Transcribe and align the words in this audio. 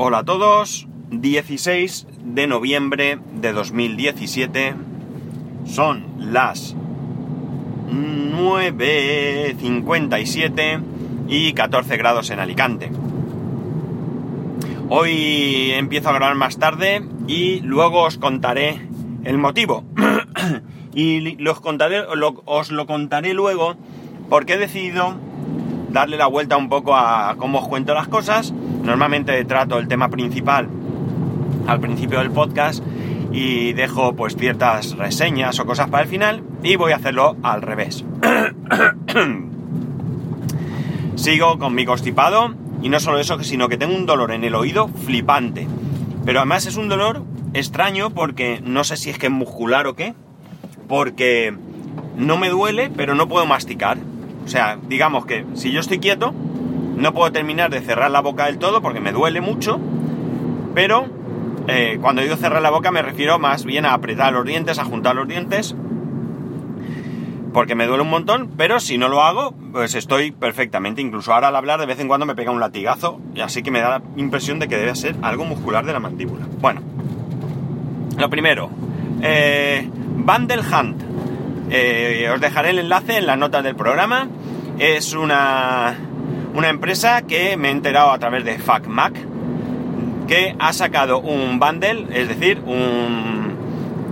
Hola 0.00 0.18
a 0.18 0.24
todos, 0.24 0.86
16 1.10 2.06
de 2.22 2.46
noviembre 2.46 3.18
de 3.32 3.52
2017, 3.52 4.76
son 5.66 6.04
las 6.20 6.76
9.57 7.90 10.80
y 11.26 11.52
14 11.52 11.96
grados 11.96 12.30
en 12.30 12.38
Alicante. 12.38 12.92
Hoy 14.88 15.72
empiezo 15.72 16.10
a 16.10 16.12
grabar 16.12 16.36
más 16.36 16.60
tarde 16.60 17.02
y 17.26 17.58
luego 17.62 18.04
os 18.04 18.18
contaré 18.18 18.80
el 19.24 19.36
motivo. 19.36 19.82
y 20.94 21.34
los 21.42 21.60
contaré, 21.60 22.04
os 22.44 22.70
lo 22.70 22.86
contaré 22.86 23.34
luego 23.34 23.74
porque 24.30 24.52
he 24.52 24.58
decidido 24.58 25.16
darle 25.90 26.18
la 26.18 26.28
vuelta 26.28 26.56
un 26.56 26.68
poco 26.68 26.94
a 26.94 27.34
cómo 27.36 27.58
os 27.58 27.66
cuento 27.66 27.94
las 27.94 28.06
cosas. 28.06 28.54
Normalmente 28.82 29.44
trato 29.44 29.78
el 29.78 29.88
tema 29.88 30.08
principal 30.08 30.68
al 31.66 31.80
principio 31.80 32.18
del 32.18 32.30
podcast 32.30 32.82
y 33.32 33.72
dejo 33.74 34.14
pues 34.14 34.36
ciertas 34.36 34.96
reseñas 34.96 35.60
o 35.60 35.66
cosas 35.66 35.88
para 35.88 36.04
el 36.04 36.08
final 36.08 36.42
y 36.62 36.76
voy 36.76 36.92
a 36.92 36.96
hacerlo 36.96 37.36
al 37.42 37.62
revés. 37.62 38.04
Sigo 41.16 41.58
con 41.58 41.74
mi 41.74 41.84
constipado 41.84 42.54
y 42.80 42.88
no 42.88 43.00
solo 43.00 43.18
eso, 43.18 43.42
sino 43.42 43.68
que 43.68 43.76
tengo 43.76 43.94
un 43.94 44.06
dolor 44.06 44.32
en 44.32 44.44
el 44.44 44.54
oído 44.54 44.88
flipante. 44.88 45.66
Pero 46.24 46.40
además 46.40 46.66
es 46.66 46.76
un 46.76 46.88
dolor 46.88 47.22
extraño 47.54 48.10
porque 48.10 48.60
no 48.64 48.84
sé 48.84 48.96
si 48.96 49.10
es 49.10 49.18
que 49.18 49.26
es 49.26 49.32
muscular 49.32 49.86
o 49.86 49.94
qué, 49.94 50.14
porque 50.86 51.54
no 52.16 52.38
me 52.38 52.48
duele, 52.48 52.90
pero 52.94 53.14
no 53.14 53.28
puedo 53.28 53.46
masticar. 53.46 53.98
O 54.44 54.48
sea, 54.48 54.78
digamos 54.88 55.26
que 55.26 55.44
si 55.54 55.70
yo 55.72 55.80
estoy 55.80 55.98
quieto, 55.98 56.34
no 56.98 57.14
puedo 57.14 57.32
terminar 57.32 57.70
de 57.70 57.80
cerrar 57.80 58.10
la 58.10 58.20
boca 58.20 58.46
del 58.46 58.58
todo 58.58 58.82
porque 58.82 59.00
me 59.00 59.12
duele 59.12 59.40
mucho, 59.40 59.78
pero 60.74 61.06
eh, 61.68 61.98
cuando 62.00 62.22
digo 62.22 62.36
cerrar 62.36 62.62
la 62.62 62.70
boca 62.70 62.90
me 62.90 63.02
refiero 63.02 63.38
más 63.38 63.64
bien 63.64 63.86
a 63.86 63.94
apretar 63.94 64.32
los 64.32 64.44
dientes, 64.44 64.78
a 64.78 64.84
juntar 64.84 65.14
los 65.14 65.28
dientes, 65.28 65.74
porque 67.52 67.74
me 67.74 67.86
duele 67.86 68.02
un 68.02 68.10
montón, 68.10 68.50
pero 68.56 68.78
si 68.78 68.98
no 68.98 69.08
lo 69.08 69.22
hago, 69.22 69.54
pues 69.72 69.94
estoy 69.94 70.30
perfectamente. 70.32 71.00
Incluso 71.00 71.32
ahora 71.32 71.48
al 71.48 71.56
hablar 71.56 71.80
de 71.80 71.86
vez 71.86 71.98
en 71.98 72.08
cuando 72.08 72.26
me 72.26 72.34
pega 72.34 72.50
un 72.50 72.60
latigazo, 72.60 73.20
y 73.34 73.40
así 73.40 73.62
que 73.62 73.70
me 73.70 73.80
da 73.80 73.98
la 73.98 74.02
impresión 74.16 74.58
de 74.58 74.68
que 74.68 74.76
debe 74.76 74.94
ser 74.94 75.16
algo 75.22 75.44
muscular 75.44 75.84
de 75.84 75.92
la 75.92 76.00
mandíbula. 76.00 76.46
Bueno, 76.60 76.82
lo 78.16 78.30
primero, 78.30 78.70
eh, 79.22 79.88
Hunt. 80.26 81.02
Eh, 81.70 82.30
os 82.32 82.40
dejaré 82.40 82.70
el 82.70 82.78
enlace 82.78 83.18
en 83.18 83.26
las 83.26 83.36
notas 83.36 83.62
del 83.62 83.76
programa. 83.76 84.28
Es 84.78 85.14
una, 85.14 85.96
una 86.58 86.70
empresa 86.70 87.22
que 87.22 87.56
me 87.56 87.68
he 87.68 87.70
enterado 87.70 88.10
a 88.10 88.18
través 88.18 88.44
de 88.44 88.58
FacMac, 88.58 89.14
que 90.26 90.56
ha 90.58 90.72
sacado 90.72 91.20
un 91.20 91.60
bundle, 91.60 92.08
es 92.10 92.26
decir, 92.26 92.60
un, 92.66 93.54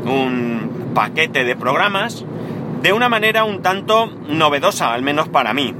un 0.04 0.92
paquete 0.94 1.44
de 1.44 1.56
programas, 1.56 2.24
de 2.82 2.92
una 2.92 3.08
manera 3.08 3.42
un 3.42 3.62
tanto 3.62 4.06
novedosa, 4.28 4.94
al 4.94 5.02
menos 5.02 5.28
para 5.28 5.52
mí. 5.54 5.74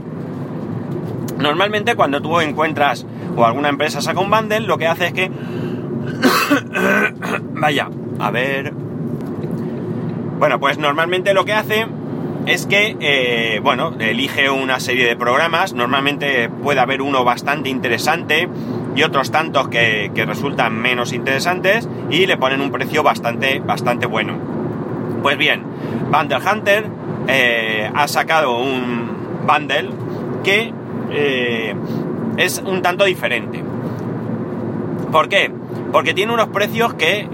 Normalmente 1.39 1.95
cuando 1.95 2.21
tú 2.21 2.41
encuentras 2.41 3.07
o 3.37 3.45
alguna 3.45 3.69
empresa 3.69 4.01
saca 4.01 4.19
un 4.19 4.31
bundle, 4.31 4.59
lo 4.59 4.77
que 4.77 4.89
hace 4.89 5.07
es 5.07 5.13
que... 5.13 5.31
Vaya, 7.53 7.89
a 8.19 8.31
ver... 8.33 8.73
Bueno, 10.41 10.59
pues 10.59 10.79
normalmente 10.79 11.33
lo 11.33 11.45
que 11.45 11.53
hace 11.53 11.87
es 12.47 12.67
que, 12.67 12.97
eh, 13.01 13.61
bueno, 13.61 13.95
elige 13.99 14.49
una 14.51 14.79
serie 14.79 15.05
de 15.05 15.17
programas, 15.17 15.75
normalmente 15.75 16.49
puede 16.49 16.79
haber 16.79 17.03
uno 17.03 17.25
bastante 17.25 17.69
interesante 17.69 18.49
y 18.95 19.03
otros 19.03 19.33
tantos 19.33 19.69
que, 19.69 20.11
resultan 20.27 20.81
menos 20.81 21.13
interesantes 21.13 21.89
y 22.09 22.27
le 22.27 22.37
ponen 22.37 22.61
un 22.61 22.71
precio 22.71 23.03
bastante, 23.03 23.59
bastante 23.59 24.07
bueno. 24.07 24.35
Pues 25.23 25.37
bien, 25.37 25.63
Bundle 26.11 26.39
Hunter 26.39 26.87
eh, 27.27 27.91
ha 27.93 28.07
sacado 28.07 28.59
un 28.59 29.11
bundle 29.45 29.91
que 30.45 30.73
eh, 31.11 31.75
es 32.37 32.63
un 32.65 32.81
tanto 32.81 33.05
diferente. 33.05 33.63
¿Por 35.11 35.29
qué? 35.29 35.51
Porque 35.91 36.15
tiene 36.15 36.33
unos 36.33 36.49
precios 36.49 36.95
que 36.95 37.29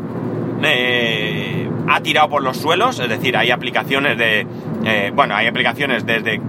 ha 1.88 2.00
tirado 2.00 2.28
por 2.28 2.42
los 2.42 2.56
suelos, 2.56 2.98
es 2.98 3.08
decir, 3.08 3.36
hay 3.36 3.50
aplicaciones 3.50 4.16
de, 4.18 4.46
eh, 4.84 5.12
bueno, 5.14 5.34
hay 5.34 5.46
aplicaciones 5.46 6.06
desde 6.06 6.40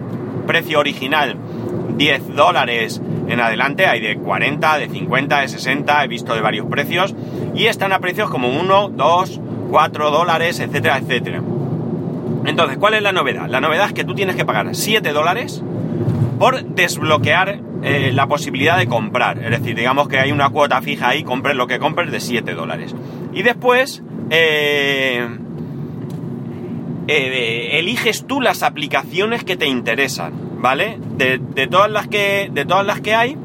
precio 0.46 0.80
original 0.80 1.38
10 1.98 2.36
dólares 2.36 3.02
en 3.28 3.40
adelante, 3.40 3.86
hay 3.86 4.02
de 4.02 4.18
40, 4.18 4.78
de 4.78 4.90
50, 4.90 5.42
de 5.42 5.48
60, 5.48 6.04
he 6.04 6.08
visto 6.08 6.36
de 6.36 6.42
varios 6.42 6.68
precios, 6.68 7.16
y 7.56 7.66
están 7.66 7.94
a 7.94 8.00
precios 8.00 8.30
como 8.30 8.50
1, 8.50 8.90
2, 8.90 9.42
4 9.70 10.12
dólares, 10.12 10.60
etcétera, 10.60 10.98
etcétera. 10.98 11.42
Entonces, 12.46 12.78
¿cuál 12.78 12.96
es 12.96 13.02
la 13.02 13.12
novedad? 13.12 13.48
La 13.48 13.62
novedad 13.62 13.88
es 13.88 13.94
que 13.94 14.04
tú 14.04 14.14
tienes 14.16 14.36
que 14.36 14.46
pagar 14.46 14.76
7 14.76 15.14
dólares 15.14 15.64
por 16.40 16.64
desbloquear 16.64 17.60
eh, 17.84 18.12
la 18.14 18.28
posibilidad 18.28 18.78
de 18.78 18.88
comprar. 18.88 19.40
Es 19.40 19.52
decir, 19.52 19.76
digamos 19.76 20.08
que 20.08 20.20
hay 20.20 20.32
una 20.32 20.50
cuota 20.50 20.82
fija 20.82 21.10
ahí, 21.10 21.24
compres 21.24 21.56
lo 21.56 21.68
que 21.68 21.80
compres 21.80 22.12
de 22.12 22.20
7 22.20 22.54
dólares. 22.54 22.94
Y 23.34 23.44
después 23.44 24.04
eh, 24.30 25.28
eh, 27.08 27.80
eliges 27.80 28.26
tú 28.26 28.40
las 28.40 28.64
aplicaciones 28.64 29.44
que 29.44 29.58
te 29.58 29.68
interesan, 29.68 30.34
¿vale? 30.62 30.98
De, 31.18 31.68
todas, 31.68 31.92
las 31.92 32.08
que, 32.08 32.50
de 32.52 32.66
todas 32.66 32.86
las 32.86 33.02
que 33.02 33.14
hay, 33.14 33.38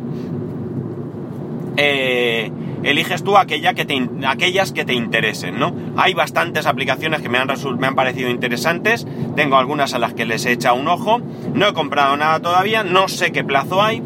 eh, 1.77 2.53
eliges 2.85 3.25
tú 3.25 3.37
aquella 3.37 3.75
que 3.75 3.85
te, 3.85 4.09
aquellas 4.27 4.73
que 4.73 4.85
te 4.85 4.95
interesen, 4.95 5.59
¿no? 5.59 5.75
Hay 5.97 6.15
bastantes 6.15 6.67
aplicaciones 6.67 7.21
que 7.21 7.29
me 7.29 7.39
han, 7.39 7.49
me 7.79 7.87
han 7.89 7.95
parecido 7.97 8.31
interesantes, 8.31 9.07
tengo 9.35 9.57
algunas 9.57 9.93
a 9.95 9.99
las 9.99 10.15
que 10.15 10.25
les 10.25 10.47
he 10.47 10.53
echado 10.53 10.77
un 10.77 10.87
ojo, 10.87 11.21
no 11.53 11.67
he 11.67 11.73
comprado 11.73 12.17
nada 12.17 12.41
todavía, 12.41 12.85
no 12.85 13.09
sé 13.09 13.33
qué 13.33 13.43
plazo 13.43 13.83
hay, 13.83 14.03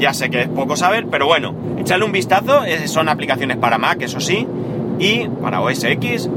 ya 0.00 0.12
sé 0.12 0.28
que 0.28 0.42
es 0.42 0.48
poco 0.48 0.76
saber, 0.76 1.06
pero 1.08 1.26
bueno, 1.26 1.54
echarle 1.78 2.04
un 2.04 2.12
vistazo, 2.12 2.62
son 2.86 3.08
aplicaciones 3.08 3.58
para 3.58 3.78
Mac, 3.78 4.02
eso 4.02 4.18
sí, 4.18 4.46
y 5.02 5.28
para 5.28 5.60
OS 5.60 5.82
X 5.82 6.30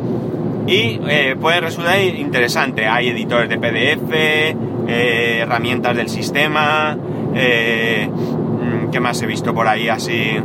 y 0.67 0.99
eh, 1.07 1.35
puede 1.39 1.61
resultar 1.61 1.99
interesante. 2.01 2.87
Hay 2.87 3.09
editores 3.09 3.47
de 3.47 3.59
PDF, 3.59 4.11
eh, 4.11 5.39
herramientas 5.41 5.95
del 5.95 6.09
sistema, 6.09 6.97
eh, 7.35 8.09
mm, 8.09 8.89
¿qué 8.89 8.99
más 8.99 9.21
he 9.21 9.27
visto 9.27 9.53
por 9.53 9.67
ahí 9.67 9.87
así? 9.87 10.37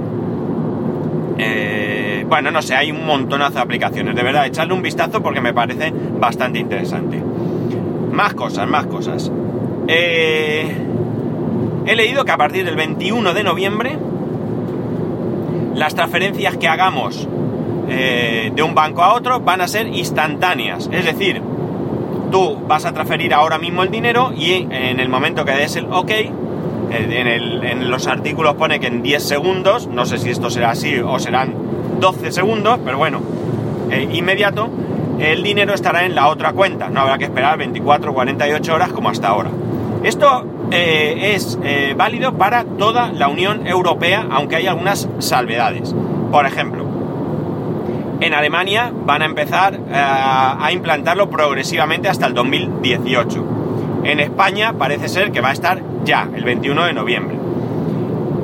bueno, 2.29 2.53
no 2.53 2.63
sé, 2.63 2.77
hay 2.77 2.93
un 2.93 3.05
montonazo 3.05 3.55
de 3.55 3.61
aplicaciones. 3.61 4.15
De 4.15 4.23
verdad, 4.23 4.47
echarle 4.47 4.73
un 4.73 4.83
vistazo 4.83 5.21
porque 5.21 5.41
me 5.41 5.53
parece 5.53 5.93
bastante 6.21 6.61
interesante. 6.61 7.21
Más 8.13 8.35
cosas, 8.35 8.69
más 8.69 8.87
cosas. 8.87 9.33
he 9.89 10.77
leído 11.85 12.25
que 12.25 12.31
a 12.31 12.37
partir 12.37 12.65
del 12.65 12.77
21 12.77 13.35
de 13.35 13.43
noviembre 13.43 13.99
las 15.75 15.97
transferencias 15.97 16.57
que 16.57 16.69
hagamos 16.69 17.27
eh, 17.93 18.53
de 18.55 18.63
un 18.63 18.73
banco 18.73 19.03
a 19.03 19.15
otro 19.15 19.41
van 19.41 19.61
a 19.61 19.67
ser 19.67 19.89
instantáneas. 19.89 20.89
Es 20.93 21.05
decir, 21.05 21.43
tú 22.31 22.57
vas 22.69 22.85
a 22.85 22.93
transferir 22.93 23.35
ahora 23.35 23.59
mismo 23.59 23.83
el 23.83 23.91
dinero 23.91 24.33
y 24.33 24.69
en 24.71 25.01
el 25.01 25.09
momento 25.09 25.45
que 25.45 25.51
des 25.51 25.75
el 25.75 25.87
OK, 25.87 26.11
eh, 26.13 26.31
en, 26.93 27.91
los 27.91 28.07
artículos 28.07 28.55
pone 28.55 28.79
que 28.79 28.87
en 28.87 29.03
10 29.03 29.21
segundos, 29.21 29.89
no 29.89 30.07
sé 30.07 30.19
si 30.19 30.31
esto 30.31 30.51
será 30.51 30.71
así 30.71 31.01
o 31.01 31.19
serán 31.19 31.53
12 31.99 32.31
segundos, 32.31 32.79
pero 32.85 32.97
bueno, 32.97 33.23
eh, 33.91 34.09
inmediato, 34.13 34.69
el 35.19 35.43
dinero 35.43 35.75
estará 35.75 36.05
en 36.05 36.15
la 36.15 36.29
otra 36.29 36.53
cuenta. 36.53 36.91
No 36.91 37.01
habrá 37.01 37.19
que 37.19 37.25
esperar 37.25 37.59
24 37.59 38.13
o 38.13 38.15
48 38.15 38.73
horas 38.73 38.93
como 38.93 39.09
hasta 39.09 39.27
ahora. 39.27 39.51
Esto 40.05 40.47
es 40.71 41.59
válido 41.97 42.35
para 42.35 42.65
toda 42.65 43.13
la 43.13 43.29
Unión 43.29 43.67
Europea, 43.67 44.27
aunque 44.31 44.57
hay 44.57 44.69
algunas 44.69 45.09
salvedades. 45.19 45.95
Por 46.31 46.47
ejemplo, 46.47 46.80
en 48.21 48.35
Alemania 48.35 48.93
van 48.95 49.23
a 49.23 49.25
empezar 49.25 49.75
eh, 49.75 49.79
a 49.95 50.71
implantarlo 50.73 51.31
progresivamente 51.31 52.09
hasta 52.09 52.27
el 52.27 52.35
2018. 52.35 53.45
En 54.05 54.21
España 54.21 54.75
parece 54.75 55.09
ser 55.09 55.31
que 55.31 55.41
va 55.41 55.51
a 55.51 55.53
estar 55.53 55.83
ya, 56.05 56.29
el 56.35 56.45
21 56.45 56.85
de 56.85 56.93
noviembre. 56.93 57.37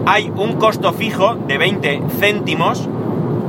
Hay 0.07 0.31
un 0.35 0.55
costo 0.55 0.93
fijo 0.93 1.35
de 1.35 1.59
20 1.59 2.03
céntimos 2.19 2.89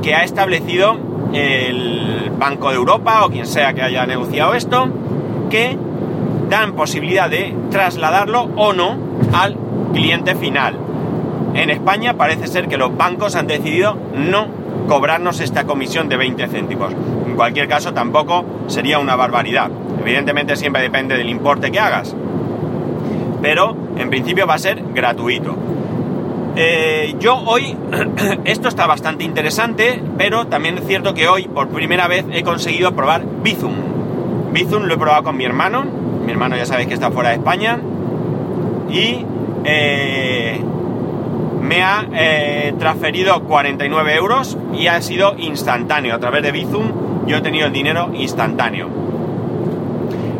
que 0.02 0.14
ha 0.14 0.24
establecido 0.24 0.96
el 1.32 2.32
Banco 2.38 2.70
de 2.70 2.76
Europa 2.76 3.24
o 3.24 3.30
quien 3.30 3.46
sea 3.46 3.74
que 3.74 3.82
haya 3.82 4.06
negociado 4.06 4.54
esto, 4.54 4.88
que 5.50 5.76
dan 6.48 6.72
posibilidad 6.74 7.28
de 7.28 7.54
trasladarlo 7.70 8.48
o 8.56 8.72
no 8.72 8.96
al 9.32 9.56
cliente 9.92 10.34
final. 10.34 10.76
En 11.54 11.70
España 11.70 12.14
parece 12.14 12.46
ser 12.46 12.68
que 12.68 12.76
los 12.76 12.96
bancos 12.96 13.34
han 13.34 13.46
decidido 13.46 13.96
no 14.14 14.46
cobrarnos 14.88 15.38
esta 15.40 15.64
comisión 15.64 16.08
de 16.08 16.16
20 16.16 16.48
céntimos. 16.48 16.92
En 17.26 17.36
cualquier 17.36 17.68
caso, 17.68 17.94
tampoco 17.94 18.44
sería 18.66 18.98
una 18.98 19.14
barbaridad. 19.14 19.70
Evidentemente 20.00 20.56
siempre 20.56 20.82
depende 20.82 21.16
del 21.16 21.28
importe 21.28 21.70
que 21.70 21.78
hagas. 21.78 22.16
Pero 23.40 23.76
en 23.96 24.10
principio 24.10 24.46
va 24.46 24.54
a 24.54 24.58
ser 24.58 24.82
gratuito. 24.92 25.54
Eh, 26.56 27.14
yo 27.20 27.36
hoy, 27.36 27.76
esto 28.44 28.68
está 28.68 28.86
bastante 28.86 29.22
interesante, 29.22 30.02
pero 30.16 30.48
también 30.48 30.78
es 30.78 30.86
cierto 30.86 31.14
que 31.14 31.28
hoy 31.28 31.44
por 31.46 31.68
primera 31.68 32.08
vez 32.08 32.24
he 32.32 32.42
conseguido 32.42 32.96
probar 32.96 33.22
Bizum. 33.42 33.74
Bizum 34.52 34.84
lo 34.84 34.94
he 34.94 34.98
probado 34.98 35.22
con 35.22 35.36
mi 35.36 35.44
hermano, 35.44 35.84
mi 36.24 36.32
hermano 36.32 36.56
ya 36.56 36.66
sabéis 36.66 36.88
que 36.88 36.94
está 36.94 37.12
fuera 37.12 37.28
de 37.28 37.36
España, 37.36 37.78
y 38.90 39.24
eh, 39.64 40.60
me 41.68 41.82
ha 41.82 42.06
eh, 42.14 42.74
transferido 42.78 43.44
49 43.44 44.14
euros 44.14 44.56
y 44.72 44.86
ha 44.86 45.00
sido 45.02 45.34
instantáneo. 45.36 46.14
A 46.14 46.18
través 46.18 46.42
de 46.42 46.50
Bizum 46.50 47.26
yo 47.26 47.36
he 47.36 47.40
tenido 47.42 47.66
el 47.66 47.72
dinero 47.72 48.10
instantáneo. 48.14 48.88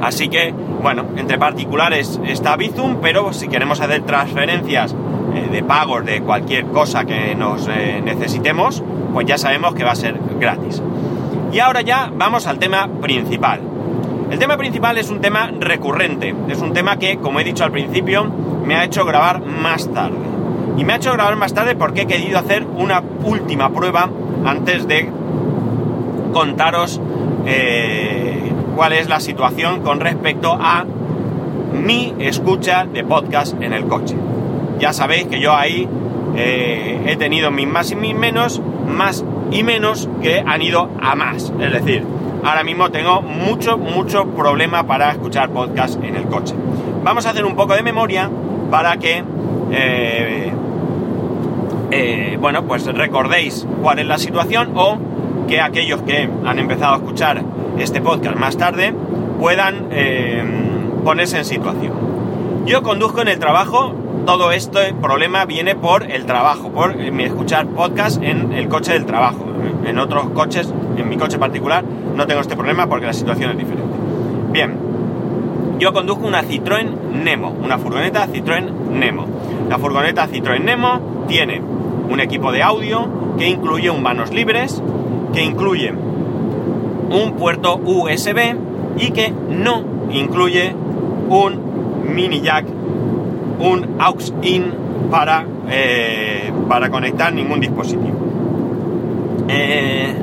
Así 0.01 0.29
que, 0.29 0.55
bueno, 0.83 1.05
entre 1.17 1.39
particulares 1.39 2.19
está 2.27 2.57
Bizum, 2.57 2.97
pero 3.03 3.35
si 3.35 3.49
queremos 3.49 3.81
hacer 3.81 4.03
transferencias 4.03 4.95
eh, 5.35 5.49
de 5.53 5.63
pagos 5.63 6.07
de 6.07 6.23
cualquier 6.23 6.65
cosa 6.67 7.05
que 7.05 7.35
nos 7.35 7.69
eh, 7.69 8.01
necesitemos, 8.03 8.83
pues 9.13 9.27
ya 9.27 9.37
sabemos 9.37 9.75
que 9.75 9.85
va 9.85 9.93
a 9.93 9.97
ser 9.97 10.19
gratis. 10.41 10.83
Y 11.53 11.59
ahora 11.59 11.83
ya 11.83 12.11
vamos 12.15 12.47
al 12.47 12.59
tema 12.59 12.89
principal. 13.03 13.61
El 14.31 14.39
tema 14.39 14.57
principal 14.57 14.97
es 14.97 15.11
un 15.11 15.21
tema 15.21 15.51
recurrente, 15.59 16.35
es 16.49 16.61
un 16.61 16.73
tema 16.73 16.99
que, 16.99 17.19
como 17.19 17.41
he 17.41 17.45
dicho 17.45 17.65
al 17.65 17.73
principio, 17.73 18.25
me 18.65 18.77
ha 18.77 18.85
hecho 18.85 19.05
grabar 19.05 19.45
más 19.45 19.93
tarde. 19.93 20.28
Y 20.79 20.85
me 20.85 20.95
ha 20.95 20.97
hecho 20.97 21.13
grabar 21.13 21.37
más 21.37 21.53
tarde 21.53 21.75
porque 21.75 22.03
he 22.03 22.07
querido 22.07 22.39
hacer 22.39 22.65
una 22.65 23.03
última 23.25 23.71
prueba 23.71 24.09
antes 24.47 24.89
de 24.89 25.11
contaros 26.33 27.01
eh, 27.47 28.53
cuál 28.77 28.93
es 28.93 29.09
la 29.09 29.21
situación 29.21 29.81
con 29.83 30.01
respecto 30.01 30.57
a 30.59 30.87
mi 31.73 32.15
escucha 32.21 32.87
de 32.87 33.05
podcast 33.05 33.61
en 33.61 33.73
el 33.73 33.87
coche. 33.87 34.15
Ya 34.79 34.93
sabéis 34.93 35.27
que 35.27 35.41
yo 35.41 35.55
ahí 35.55 35.89
eh, 36.37 37.03
he 37.07 37.17
tenido 37.17 37.51
mis 37.51 37.67
más 37.67 37.91
y 37.91 37.97
mis 37.97 38.15
menos, 38.15 38.63
más 38.87 39.25
y 39.51 39.65
menos 39.65 40.09
que 40.23 40.45
han 40.47 40.63
ido 40.63 40.91
a 41.03 41.17
más. 41.17 41.53
Es 41.61 41.73
decir, 41.73 42.05
ahora 42.45 42.63
mismo 42.63 42.91
tengo 42.91 43.21
mucho, 43.23 43.79
mucho 43.79 44.27
problema 44.29 44.87
para 44.87 45.11
escuchar 45.11 45.51
podcast 45.51 46.03
en 46.03 46.15
el 46.15 46.25
coche. 46.25 46.55
Vamos 47.03 47.27
a 47.27 47.31
hacer 47.31 47.45
un 47.45 47.57
poco 47.57 47.75
de 47.75 47.83
memoria 47.83 48.31
para 48.71 48.97
que, 48.99 49.25
eh, 49.73 50.53
eh, 51.91 52.37
bueno, 52.41 52.65
pues 52.65 52.87
recordéis 52.87 53.67
cuál 53.83 53.99
es 53.99 54.07
la 54.07 54.19
situación 54.19 54.73
o 54.75 54.99
que 55.47 55.61
aquellos 55.61 56.03
que 56.03 56.29
han 56.45 56.59
empezado 56.59 56.95
a 56.95 56.97
escuchar 56.99 57.43
este 57.79 58.01
podcast 58.01 58.37
más 58.37 58.57
tarde 58.57 58.95
puedan 59.39 59.89
ponerse 61.05 61.39
en 61.39 61.45
situación. 61.45 61.93
Yo 62.67 62.83
conduzco 62.83 63.23
en 63.23 63.29
el 63.29 63.39
trabajo 63.39 63.95
todo 64.29 64.53
este 64.53 64.93
problema 64.93 65.47
viene 65.47 65.75
por 65.75 66.03
el 66.03 66.27
trabajo, 66.27 66.69
por 66.69 66.95
mi 66.95 67.25
escuchar 67.25 67.67
podcast 67.69 68.23
en 68.23 68.53
el 68.53 68.69
coche 68.69 68.93
del 68.93 69.07
trabajo. 69.07 69.47
En 69.87 69.99
otros 69.99 70.29
coches, 70.35 70.71
en 70.99 71.09
mi 71.09 71.17
coche 71.17 71.39
particular, 71.39 71.83
no 72.15 72.27
tengo 72.27 72.43
este 72.43 72.55
problema 72.55 72.87
porque 72.87 73.07
la 73.07 73.15
situación 73.15 73.53
es 73.53 73.57
diferente. 73.57 73.95
Bien, 74.53 74.77
yo 75.79 75.95
conduzco 75.95 76.27
una 76.27 76.43
Citroën 76.43 76.91
Nemo, 77.25 77.57
una 77.65 77.79
furgoneta 77.79 78.27
Citroën 78.27 78.71
Nemo. 78.91 79.25
La 79.71 79.79
furgoneta 79.79 80.29
Citroën 80.29 80.63
Nemo 80.63 81.25
tiene 81.27 81.63
un 82.11 82.21
equipo 82.21 82.53
de 82.53 82.63
audio 82.63 83.09
que 83.39 83.49
incluye 83.49 83.91
un 83.91 84.03
manos 84.03 84.31
libres, 84.31 84.83
que 85.33 85.43
incluye 85.43 85.93
un 85.93 87.33
puerto 87.35 87.77
USB 87.85 88.57
y 88.99 89.11
que 89.11 89.33
no 89.51 89.83
incluye 90.11 90.75
un 91.29 92.15
mini 92.15 92.41
jack 92.41 92.65
un 93.59 93.97
aux-in 93.99 94.73
para, 95.11 95.45
eh, 95.69 96.53
para 96.69 96.91
conectar 96.91 97.33
ningún 97.33 97.61
dispositivo. 97.61 98.17
Eh, 99.49 100.15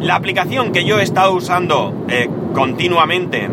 la 0.00 0.14
aplicación 0.14 0.72
que 0.72 0.84
yo 0.84 0.98
he 0.98 1.02
estado 1.02 1.32
usando 1.34 1.92
eh, 2.08 2.28
continuamente 2.54 3.48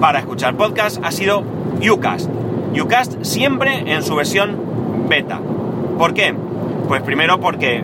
para 0.00 0.20
escuchar 0.20 0.54
podcast 0.54 1.04
ha 1.04 1.10
sido 1.10 1.42
Ucast. 1.90 2.30
Ucast 2.80 3.22
siempre 3.22 3.92
en 3.92 4.02
su 4.02 4.14
versión 4.14 4.56
beta. 5.08 5.40
¿Por 6.00 6.14
qué? 6.14 6.34
Pues 6.88 7.02
primero 7.02 7.38
porque 7.40 7.78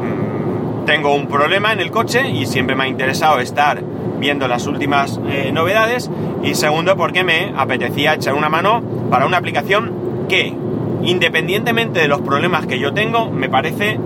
mm, 0.00 0.86
tengo 0.86 1.14
un 1.14 1.26
problema 1.26 1.70
en 1.74 1.80
el 1.80 1.90
coche 1.90 2.30
y 2.30 2.46
siempre 2.46 2.74
me 2.74 2.84
ha 2.84 2.88
interesado 2.88 3.40
estar 3.40 3.82
viendo 4.18 4.48
las 4.48 4.66
últimas 4.66 5.20
novedades 5.52 6.10
y 6.42 6.54
segundo 6.54 6.96
porque 6.96 7.24
me 7.24 7.52
apetecía 7.54 8.14
echar 8.14 8.32
una 8.32 8.48
mano 8.48 8.82
para 9.10 9.26
una 9.26 9.36
aplicación 9.36 10.26
que, 10.30 10.54
independientemente 11.02 12.00
de 12.00 12.08
los 12.08 12.22
problemas 12.22 12.64
que 12.64 12.78
yo 12.78 12.94
tengo, 12.94 13.30
me 13.30 13.50
parece, 13.50 13.98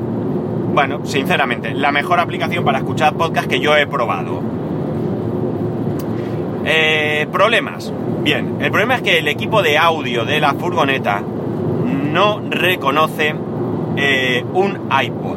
bueno, 0.74 1.06
sinceramente, 1.06 1.72
la 1.72 1.92
mejor 1.92 2.18
aplicación 2.18 2.64
para 2.64 2.78
escuchar 2.78 3.14
podcast 3.14 3.46
que 3.46 3.60
yo 3.60 3.76
he 3.76 3.86
probado. 3.86 4.42
Eh, 6.64 7.28
problemas. 7.30 7.92
Bien, 8.24 8.56
el 8.58 8.72
problema 8.72 8.96
es 8.96 9.02
que 9.02 9.18
el 9.18 9.28
equipo 9.28 9.62
de 9.62 9.78
audio 9.78 10.24
de 10.24 10.40
la 10.40 10.54
furgoneta 10.54 11.22
no 12.16 12.40
reconoce 12.48 13.34
eh, 13.98 14.42
un 14.54 14.88
iPod. 14.90 15.36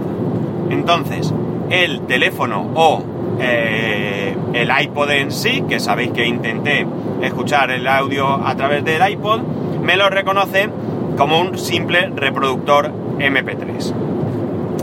Entonces, 0.70 1.34
el 1.70 2.08
teléfono 2.08 2.72
o 2.74 3.04
eh, 3.38 4.34
el 4.54 4.70
iPod 4.84 5.12
en 5.12 5.30
sí, 5.30 5.66
que 5.68 5.81
sabéis 5.81 6.12
que 6.12 6.26
intenté 6.26 6.88
escuchar 7.22 7.70
el 7.72 7.86
audio 7.86 8.30
a 8.30 8.56
través 8.56 8.86
del 8.86 9.06
iPod, 9.12 9.42
me 9.84 9.98
lo 9.98 10.10
reconoce 10.10 10.70
como 11.18 11.42
un 11.42 11.58
simple 11.58 12.12
reproductor 12.16 12.90
MP3. 13.18 13.94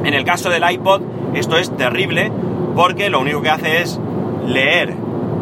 En 0.04 0.12
el 0.12 0.24
caso 0.24 0.50
del 0.50 0.70
iPod, 0.70 1.00
esto 1.32 1.56
es 1.56 1.74
terrible 1.78 2.30
porque 2.74 3.08
lo 3.08 3.20
único 3.20 3.40
que 3.40 3.48
hace 3.48 3.80
es 3.80 3.98
leer 4.46 4.92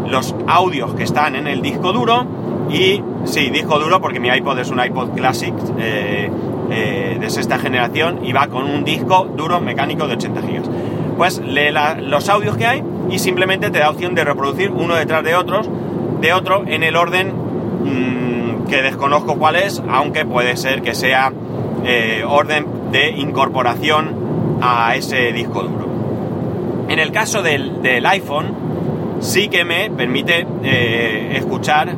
los 0.06 0.37
audios 0.47 0.95
que 0.95 1.03
están 1.03 1.35
en 1.35 1.49
el 1.49 1.62
disco 1.62 1.93
duro 1.93 2.44
y, 2.71 3.03
sí, 3.25 3.51
disco 3.51 3.79
duro 3.79 4.01
porque 4.01 4.21
mi 4.21 4.29
iPod 4.29 4.59
es 4.59 4.71
un 4.71 4.83
iPod 4.83 5.11
Classic 5.11 5.55
eh, 5.79 6.31
eh, 6.71 7.19
de 7.21 7.31
sexta 7.31 7.59
generación 7.59 8.25
y 8.25 8.33
va 8.33 8.49
con 8.49 8.65
un 8.65 8.85
disco 8.85 9.29
duro 9.37 9.61
mecánico 9.61 10.07
de 10.07 10.15
80 10.15 10.41
GB. 10.41 11.17
Pues 11.17 11.41
lee 11.41 11.71
los 12.01 12.29
audios 12.29 12.57
que 12.57 12.67
hay 12.67 12.83
y 13.11 13.19
simplemente 13.19 13.71
te 13.71 13.79
da 13.79 13.91
opción 13.91 14.15
de 14.15 14.25
reproducir 14.25 14.71
uno 14.71 14.97
detrás 14.97 15.23
de 15.23 15.35
otros, 15.35 15.69
de 16.21 16.33
otro 16.33 16.65
en 16.67 16.83
el 16.83 16.97
orden 16.97 17.33
mm, 17.85 18.67
que 18.67 18.83
desconozco 18.83 19.37
cuál 19.37 19.57
es, 19.57 19.83
aunque 19.89 20.25
puede 20.25 20.57
ser 20.57 20.83
que 20.83 20.95
sea 20.95 21.33
eh, 21.85 22.25
orden 22.27 22.67
de 22.91 23.11
incorporación 23.11 24.59
a 24.63 24.97
ese 24.97 25.33
disco 25.33 25.63
duro. 25.63 25.85
En 26.89 26.99
el 26.99 27.13
caso 27.13 27.43
del, 27.43 28.05
iPhone, 28.06 29.19
sí 29.21 29.49
que 29.49 29.65
me 29.65 29.91
permite 29.91 30.47
escuchar, 31.37 31.94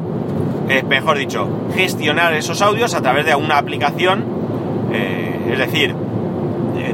eh, 0.68 0.82
mejor 0.82 1.18
dicho, 1.18 1.48
gestionar 1.74 2.34
esos 2.34 2.62
audios 2.62 2.94
a 2.94 3.02
través 3.02 3.26
de 3.26 3.34
una 3.34 3.58
aplicación, 3.58 4.36
es 4.92 5.58
decir, 5.58 5.94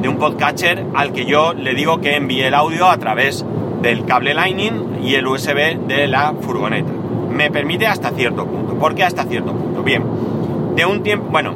de 0.00 0.08
un 0.08 0.16
podcatcher 0.16 0.86
al 0.94 1.12
que 1.12 1.24
yo 1.24 1.54
le 1.54 1.74
digo 1.74 2.00
que 2.00 2.16
envíe 2.16 2.42
el 2.42 2.54
audio 2.54 2.88
a 2.88 2.96
través 2.98 3.44
del 3.82 4.04
cable 4.04 4.34
Lightning 4.34 4.98
y 5.02 5.14
el 5.14 5.26
USB 5.26 5.86
de 5.86 6.06
la 6.06 6.34
furgoneta. 6.40 6.92
Me 7.30 7.50
permite 7.50 7.86
hasta 7.86 8.10
cierto 8.10 8.46
punto. 8.46 8.74
¿Por 8.74 8.94
qué 8.94 9.04
hasta 9.04 9.24
cierto 9.24 9.52
punto? 9.52 9.82
Bien, 9.82 10.02
de 10.76 10.86
un 10.86 11.02
tiempo... 11.02 11.28
Bueno, 11.30 11.54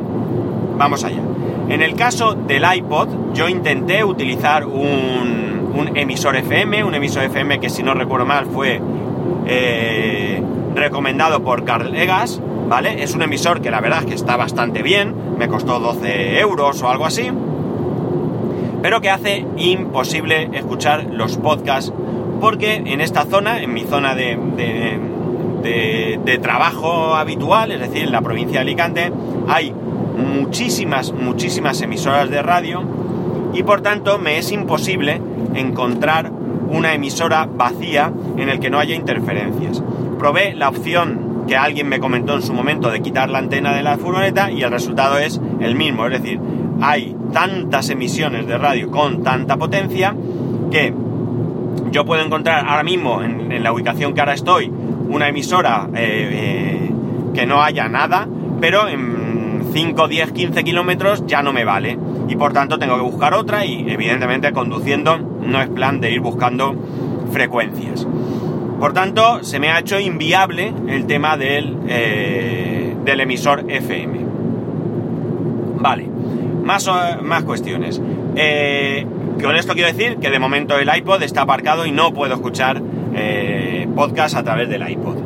vamos 0.77 1.05
allá. 1.05 1.21
En 1.69 1.83
el 1.83 1.95
caso 1.95 2.35
del 2.35 2.65
iPod, 2.65 3.35
yo 3.35 3.49
intenté 3.49 4.05
utilizar 4.05 4.65
un, 4.65 5.93
emisor 5.95 6.37
FM, 6.37 6.85
un 6.85 6.95
emisor 6.95 7.25
FM 7.25 7.61
que 7.61 7.69
si 7.69 7.83
no 7.83 7.95
recuerdo 7.95 8.27
mal 8.27 8.47
fue 8.47 8.81
eh, 9.47 10.43
recomendado 10.77 11.43
por 11.43 11.65
Carl 11.65 11.95
Egas, 11.97 12.41
¿vale? 12.69 13.03
Es 13.03 13.15
un 13.15 13.23
emisor 13.23 13.61
que 13.61 13.71
la 13.71 13.81
verdad 13.81 14.01
es 14.01 14.07
que 14.07 14.15
está 14.15 14.37
bastante 14.37 14.83
bien, 14.83 15.15
me 15.39 15.49
costó 15.49 15.81
12 15.81 16.39
euros 16.39 16.83
o 16.83 16.89
algo 16.89 17.07
así, 17.07 17.31
pero 18.83 19.01
que 19.01 19.11
hace 19.11 19.45
imposible 19.57 20.51
escuchar 20.53 21.07
los 21.13 21.39
podcasts 21.39 21.93
porque 22.41 22.75
en 22.75 23.01
esta 23.01 23.25
zona, 23.25 23.63
en 23.63 23.73
mi 23.73 23.85
zona 23.85 24.15
de, 24.15 24.39
de, 25.63 26.39
trabajo 26.39 27.15
habitual, 27.17 27.73
es 27.73 27.81
decir, 27.81 28.05
en 28.05 28.13
la 28.13 28.21
provincia 28.21 28.59
de 28.59 28.61
Alicante, 28.61 29.13
hay 29.49 29.73
muchísimas, 29.73 31.13
muchísimas 31.13 31.81
emisoras 31.81 32.31
de 32.31 32.43
radio 32.43 32.83
y 33.53 33.63
por 33.63 33.81
tanto 33.81 34.19
me 34.19 34.39
es 34.39 34.53
imposible 34.53 35.21
encontrar 35.55 36.31
una 36.69 36.95
emisora 36.95 37.49
vacía 37.51 38.13
en 38.37 38.49
el 38.49 38.61
que 38.61 38.71
no 38.71 38.79
haya 38.79 38.95
interferencias. 38.95 39.83
Probé 40.19 40.55
la 40.55 40.69
opción 40.69 41.45
que 41.47 41.57
alguien 41.57 41.89
me 41.89 42.01
comentó 42.01 42.35
en 42.35 42.43
su 42.43 42.53
momento 42.53 42.91
de 42.91 43.01
quitar 43.01 43.31
la 43.31 43.39
antena 43.39 43.75
de 43.75 43.83
la 43.83 43.99
furgoneta 43.99 44.51
y 44.51 44.63
el 44.63 44.71
resultado 44.71 45.19
es 45.19 45.41
el 45.61 45.75
mismo, 45.77 46.07
es 46.07 46.21
decir, 46.21 46.41
hay 46.81 47.17
tantas 47.33 47.89
emisiones 47.91 48.47
de 48.47 48.59
radio 48.59 48.91
con 48.91 49.23
tanta 49.23 49.57
potencia 49.57 50.15
que 50.71 50.93
yo 51.93 52.05
puedo 52.05 52.23
encontrar 52.23 52.67
ahora 52.67 52.83
mismo 52.83 53.23
en, 53.23 53.63
la 53.63 53.73
ubicación 53.73 54.13
que 54.13 54.21
ahora 54.21 54.35
estoy 54.35 54.71
una 55.09 55.29
emisora 55.29 55.89
eh, 55.95 56.29
eh, 56.33 56.91
que 57.33 57.47
no 57.47 57.63
haya 57.63 57.89
nada, 57.89 58.29
pero 58.61 58.89
en 58.89 59.69
5, 59.73 60.09
10, 60.09 60.33
15 60.33 60.65
kilómetros 60.65 61.25
ya 61.27 61.43
no 61.43 61.53
me 61.53 61.65
vale. 61.65 61.99
Y 62.29 62.37
por 62.37 62.53
tanto 62.53 62.79
tengo 62.79 62.97
que 62.97 63.03
buscar 63.03 63.35
otra 63.35 63.65
y 63.65 63.89
evidentemente 63.89 64.53
conduciendo 64.53 65.19
no 65.19 65.61
es 65.61 65.69
plan 65.69 66.01
de 66.01 66.13
ir 66.13 66.21
buscando 66.21 66.75
frecuencias. 67.31 68.07
Por 68.79 68.93
tanto, 68.93 69.43
se 69.43 69.59
me 69.59 69.71
ha 69.71 69.79
hecho 69.79 69.99
inviable 69.99 70.73
el 70.89 71.07
tema 71.07 71.37
del, 71.37 71.77
eh, 71.89 72.95
del 73.05 73.21
emisor 73.21 73.65
FM. 73.69 74.19
Vale, 75.79 76.09
más, 76.63 76.89
más 77.23 77.43
cuestiones. 77.45 78.01
Eh, 78.37 79.07
con 79.43 79.55
esto 79.57 79.75
quiero 79.75 79.93
decir 79.93 80.17
que 80.19 80.31
de 80.31 80.39
momento 80.39 80.79
el 80.79 80.95
iPod 80.95 81.23
está 81.23 81.43
aparcado 81.43 81.87
y 81.87 81.93
no 81.93 82.13
puedo 82.13 82.35
escuchar 82.35 82.83
eh, 83.15 83.89
podcast 83.95 84.37
a 84.37 84.43
través 84.43 84.69
del 84.69 84.89
iPod. 84.89 85.17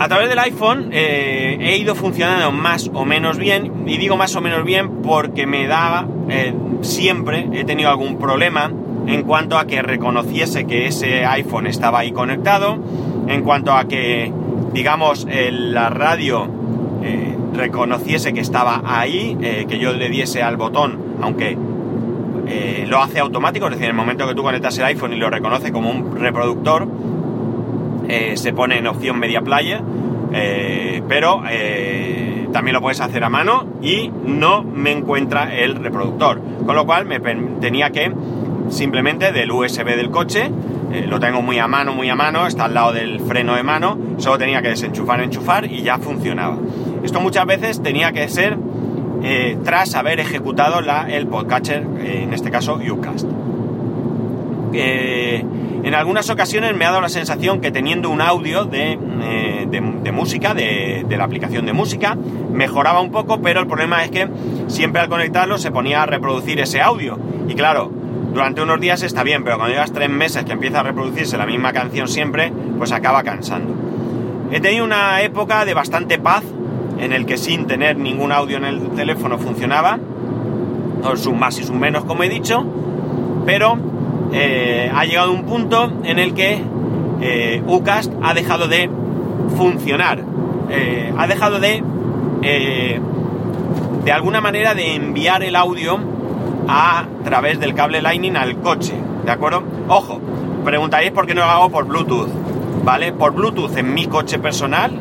A 0.00 0.06
través 0.06 0.28
del 0.28 0.38
iPhone 0.38 0.90
eh, 0.92 1.58
he 1.60 1.76
ido 1.76 1.94
funcionando 1.94 2.52
más 2.52 2.90
o 2.94 3.04
menos 3.04 3.36
bien, 3.36 3.84
y 3.86 3.96
digo 3.98 4.16
más 4.16 4.36
o 4.36 4.40
menos 4.40 4.64
bien 4.64 5.02
porque 5.02 5.46
me 5.46 5.66
da, 5.66 6.06
eh, 6.28 6.54
siempre 6.82 7.48
he 7.52 7.64
tenido 7.64 7.90
algún 7.90 8.18
problema 8.18 8.70
en 9.08 9.22
cuanto 9.22 9.58
a 9.58 9.66
que 9.66 9.82
reconociese 9.82 10.66
que 10.66 10.86
ese 10.86 11.24
iPhone 11.24 11.66
estaba 11.66 12.00
ahí 12.00 12.12
conectado, 12.12 12.78
en 13.26 13.42
cuanto 13.42 13.72
a 13.72 13.84
que, 13.88 14.32
digamos, 14.72 15.26
la 15.26 15.90
radio 15.90 16.46
eh, 17.02 17.36
reconociese 17.54 18.32
que 18.32 18.40
estaba 18.40 18.82
ahí, 18.84 19.36
que 19.68 19.78
yo 19.78 19.92
le 19.92 20.08
diese 20.08 20.42
al 20.42 20.56
botón, 20.56 20.98
aunque 21.20 21.56
lo 22.86 23.02
hace 23.02 23.18
automático, 23.18 23.66
es 23.66 23.72
decir, 23.72 23.84
en 23.84 23.90
el 23.90 23.96
momento 23.96 24.26
que 24.26 24.34
tú 24.34 24.42
conectas 24.42 24.78
el 24.78 24.84
iPhone 24.84 25.12
y 25.12 25.16
lo 25.16 25.28
reconoce 25.28 25.70
como 25.70 25.90
un 25.90 26.16
reproductor, 26.16 26.88
eh, 28.08 28.38
se 28.38 28.54
pone 28.54 28.78
en 28.78 28.86
opción 28.86 29.18
media 29.18 29.42
playa, 29.42 29.82
eh, 30.32 31.02
pero 31.08 31.42
eh, 31.48 32.48
también 32.52 32.74
lo 32.74 32.80
puedes 32.80 33.00
hacer 33.02 33.22
a 33.22 33.28
mano 33.28 33.66
y 33.82 34.10
no 34.24 34.62
me 34.62 34.92
encuentra 34.92 35.54
el 35.54 35.74
reproductor. 35.74 36.40
Con 36.64 36.74
lo 36.74 36.86
cual 36.86 37.04
me 37.04 37.20
tenía 37.60 37.90
que 37.90 38.10
simplemente 38.70 39.32
del 39.32 39.50
USB 39.50 39.96
del 39.96 40.10
coche, 40.10 40.50
lo 41.06 41.20
tengo 41.20 41.42
muy 41.42 41.58
a 41.58 41.68
mano, 41.68 41.92
muy 41.92 42.08
a 42.08 42.14
mano, 42.14 42.46
está 42.46 42.64
al 42.64 42.74
lado 42.74 42.92
del 42.92 43.20
freno 43.20 43.54
de 43.54 43.62
mano, 43.62 43.98
solo 44.18 44.38
tenía 44.38 44.62
que 44.62 44.68
desenchufar, 44.68 45.20
enchufar 45.20 45.70
y 45.70 45.82
ya 45.82 45.98
funcionaba. 45.98 46.56
Esto 47.02 47.20
muchas 47.20 47.46
veces 47.46 47.82
tenía 47.82 48.12
que 48.12 48.28
ser 48.28 48.56
tras 49.64 49.94
haber 49.94 50.20
ejecutado 50.20 50.80
la, 50.80 51.08
el 51.10 51.26
podcatcher, 51.26 51.86
en 52.00 52.32
este 52.32 52.50
caso 52.50 52.76
Ucast. 52.76 53.26
En 55.88 55.94
algunas 55.94 56.28
ocasiones 56.28 56.76
me 56.76 56.84
ha 56.84 56.90
dado 56.90 57.00
la 57.00 57.08
sensación 57.08 57.60
que 57.60 57.70
teniendo 57.70 58.10
un 58.10 58.20
audio 58.20 58.64
de, 58.64 58.98
eh, 59.22 60.10
música, 60.12 60.52
de, 60.52 61.06
la 61.08 61.24
aplicación 61.24 61.66
de 61.66 61.72
música, 61.72 62.16
mejoraba 62.52 63.00
un 63.00 63.10
poco, 63.10 63.40
pero 63.40 63.60
el 63.60 63.66
problema 63.66 64.04
es 64.04 64.10
que 64.10 64.28
siempre 64.66 65.00
al 65.00 65.08
conectarlo 65.08 65.56
se 65.56 65.70
ponía 65.70 66.02
a 66.02 66.06
reproducir 66.06 66.60
ese 66.60 66.80
audio. 66.80 67.18
Y 67.48 67.54
claro, 67.54 67.90
durante 68.32 68.62
unos 68.62 68.80
días 68.80 69.02
está 69.02 69.22
bien, 69.22 69.42
pero 69.44 69.56
cuando 69.56 69.74
llevas 69.74 69.92
tres 69.92 70.10
meses 70.10 70.44
que 70.44 70.52
empieza 70.52 70.80
a 70.80 70.82
reproducirse 70.82 71.36
la 71.38 71.46
misma 71.46 71.72
canción 71.72 72.08
siempre, 72.08 72.52
pues 72.76 72.92
acaba 72.92 73.22
cansando. 73.22 73.74
He 74.50 74.60
tenido 74.60 74.84
una 74.84 75.22
época 75.22 75.64
de 75.64 75.74
bastante 75.74 76.18
paz 76.18 76.42
en 76.98 77.12
el 77.12 77.26
que 77.26 77.36
sin 77.36 77.66
tener 77.66 77.96
ningún 77.96 78.32
audio 78.32 78.56
en 78.56 78.64
el 78.64 78.90
teléfono 78.90 79.38
funcionaba, 79.38 79.98
con 81.02 81.16
sus 81.16 81.34
más 81.34 81.58
y 81.58 81.64
sus 81.64 81.76
menos 81.76 82.04
como 82.04 82.22
he 82.22 82.28
dicho, 82.28 82.64
pero 83.46 83.78
eh, 84.32 84.90
ha 84.94 85.04
llegado 85.04 85.32
un 85.32 85.44
punto 85.44 85.92
en 86.04 86.18
el 86.18 86.34
que 86.34 86.60
eh, 87.20 87.62
Ucast 87.66 88.12
ha 88.22 88.34
dejado 88.34 88.68
de 88.68 88.90
funcionar. 89.56 90.22
Eh, 90.70 91.12
ha 91.16 91.26
dejado 91.26 91.60
de, 91.60 91.82
de 94.04 94.12
alguna 94.12 94.40
manera, 94.40 94.74
de 94.74 94.94
enviar 94.94 95.42
el 95.42 95.56
audio 95.56 96.17
a 96.68 97.06
través 97.24 97.58
del 97.58 97.74
cable 97.74 98.02
Lightning 98.02 98.36
al 98.36 98.60
coche. 98.60 98.94
¿De 99.24 99.32
acuerdo? 99.32 99.62
Ojo, 99.88 100.20
preguntaréis 100.64 101.12
por 101.12 101.26
qué 101.26 101.34
no 101.34 101.40
lo 101.40 101.50
hago 101.50 101.70
por 101.70 101.86
Bluetooth. 101.86 102.28
¿Vale? 102.84 103.12
Por 103.12 103.32
Bluetooth 103.32 103.76
en 103.76 103.92
mi 103.92 104.06
coche 104.06 104.38
personal 104.38 104.92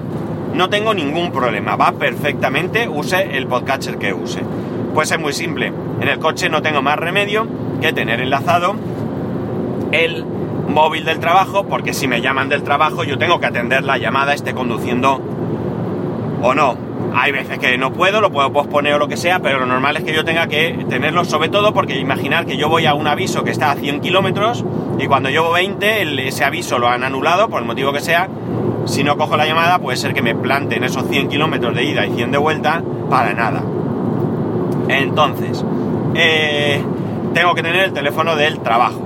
no 0.54 0.70
tengo 0.70 0.94
ningún 0.94 1.32
problema. 1.32 1.76
Va 1.76 1.92
perfectamente, 1.92 2.88
use 2.88 3.38
el 3.38 3.48
podcatcher 3.48 3.98
que 3.98 4.14
use. 4.14 4.42
Pues 4.94 5.12
es 5.12 5.20
muy 5.20 5.34
simple. 5.34 5.72
En 6.02 6.08
el 6.08 6.20
coche 6.20 6.50
no 6.50 6.62
tengo 6.62 6.82
más 6.82 6.98
remedio 6.98 7.48
que 7.82 7.94
tener 7.94 8.22
enlazado 8.22 8.76
el 9.92 10.26
móvil 10.68 11.06
del 11.06 11.20
trabajo, 11.20 11.66
porque 11.66 11.94
si 11.94 12.08
me 12.08 12.22
llaman 12.22 12.50
del 12.50 12.64
trabajo 12.64 13.04
yo 13.04 13.18
tengo 13.18 13.40
que 13.40 13.46
atender 13.46 13.84
la 13.84 13.98
llamada, 13.98 14.34
esté 14.34 14.54
conduciendo 14.54 15.22
o 16.42 16.54
no. 16.54 16.87
Hay 17.20 17.32
veces 17.32 17.58
que 17.58 17.76
no 17.80 17.92
puedo, 17.94 18.22
lo 18.22 18.32
puedo 18.32 18.54
posponer 18.54 18.94
o 18.94 19.00
lo 19.00 19.08
que 19.08 19.18
sea, 19.18 19.40
pero 19.40 19.58
lo 19.58 19.66
normal 19.66 19.98
es 19.98 20.04
que 20.04 20.14
yo 20.14 20.24
tenga 20.24 20.46
que 20.46 20.86
tenerlo, 20.88 21.26
sobre 21.26 21.50
todo 21.50 21.74
porque 21.74 21.98
imaginar 21.98 22.46
que 22.46 22.58
yo 22.58 22.70
voy 22.70 22.86
a 22.86 22.94
un 22.94 23.08
aviso 23.08 23.44
que 23.44 23.50
está 23.50 23.72
a 23.72 23.76
100 23.76 24.02
kilómetros 24.02 24.64
y 25.00 25.08
cuando 25.08 25.32
llevo 25.32 25.52
20 25.52 26.28
ese 26.28 26.46
aviso 26.46 26.78
lo 26.78 26.88
han 26.88 27.04
anulado, 27.04 27.50
por 27.50 27.62
el 27.62 27.68
motivo 27.68 27.92
que 27.92 28.02
sea. 28.02 28.30
Si 28.86 29.04
no 29.04 29.18
cojo 29.18 29.36
la 29.36 29.48
llamada, 29.48 29.80
puede 29.80 29.98
ser 29.98 30.14
que 30.14 30.22
me 30.22 30.36
planten 30.36 30.84
esos 30.84 31.10
100 31.10 31.28
kilómetros 31.28 31.74
de 31.74 31.86
ida 31.86 32.06
y 32.06 32.14
100 32.14 32.32
de 32.32 32.38
vuelta 32.38 32.84
para 33.10 33.34
nada. 33.34 33.64
Entonces, 34.88 35.66
eh, 36.14 36.84
tengo 37.34 37.56
que 37.56 37.64
tener 37.64 37.86
el 37.86 37.94
teléfono 37.94 38.36
del 38.36 38.60
trabajo. 38.60 39.02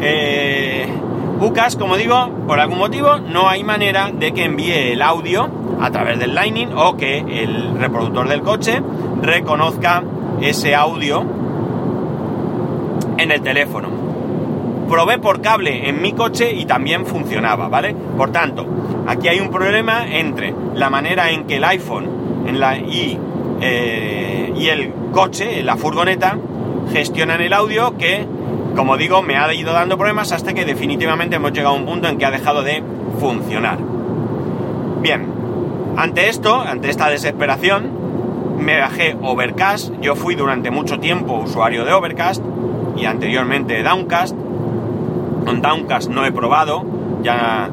Eh, 0.00 0.88
UCAS, 1.40 1.76
como 1.76 1.96
digo, 1.96 2.30
por 2.46 2.60
algún 2.60 2.78
motivo 2.78 3.18
no 3.18 3.48
hay 3.48 3.64
manera 3.64 4.10
de 4.12 4.32
que 4.32 4.44
envíe 4.44 4.92
el 4.92 5.02
audio 5.02 5.48
a 5.80 5.90
través 5.90 6.18
del 6.18 6.34
Lightning 6.34 6.70
o 6.74 6.96
que 6.96 7.18
el 7.18 7.78
reproductor 7.78 8.28
del 8.28 8.42
coche 8.42 8.80
reconozca 9.20 10.02
ese 10.40 10.74
audio 10.74 11.24
en 13.18 13.30
el 13.30 13.40
teléfono. 13.42 13.88
Probé 14.88 15.18
por 15.18 15.40
cable 15.40 15.88
en 15.88 16.00
mi 16.02 16.12
coche 16.12 16.52
y 16.52 16.66
también 16.66 17.06
funcionaba, 17.06 17.68
¿vale? 17.68 17.94
Por 18.16 18.30
tanto, 18.30 18.66
aquí 19.06 19.28
hay 19.28 19.40
un 19.40 19.50
problema 19.50 20.06
entre 20.06 20.54
la 20.74 20.90
manera 20.90 21.30
en 21.30 21.44
que 21.46 21.56
el 21.56 21.64
iPhone 21.64 22.08
eh, 23.60 24.52
y 24.56 24.68
el 24.68 24.92
coche, 25.12 25.62
la 25.62 25.76
furgoneta, 25.76 26.38
gestionan 26.92 27.40
el 27.40 27.52
audio 27.52 27.96
que 27.96 28.26
como 28.74 28.96
digo, 28.96 29.22
me 29.22 29.36
ha 29.36 29.52
ido 29.54 29.72
dando 29.72 29.96
problemas 29.96 30.32
hasta 30.32 30.52
que 30.52 30.64
definitivamente 30.64 31.36
hemos 31.36 31.52
llegado 31.52 31.74
a 31.74 31.78
un 31.78 31.86
punto 31.86 32.08
en 32.08 32.18
que 32.18 32.24
ha 32.24 32.30
dejado 32.30 32.62
de 32.62 32.82
funcionar. 33.20 33.78
Bien, 35.00 35.26
ante 35.96 36.28
esto, 36.28 36.60
ante 36.60 36.90
esta 36.90 37.08
desesperación, 37.08 37.90
me 38.58 38.80
bajé 38.80 39.16
Overcast. 39.22 39.92
Yo 40.00 40.16
fui 40.16 40.34
durante 40.34 40.70
mucho 40.70 40.98
tiempo 40.98 41.34
usuario 41.34 41.84
de 41.84 41.92
Overcast 41.92 42.42
y 42.96 43.04
anteriormente 43.04 43.74
de 43.74 43.82
Downcast. 43.82 44.34
Con 45.44 45.60
Downcast 45.60 46.10
no 46.10 46.24
he 46.24 46.32
probado, 46.32 46.84
ya 47.22 47.68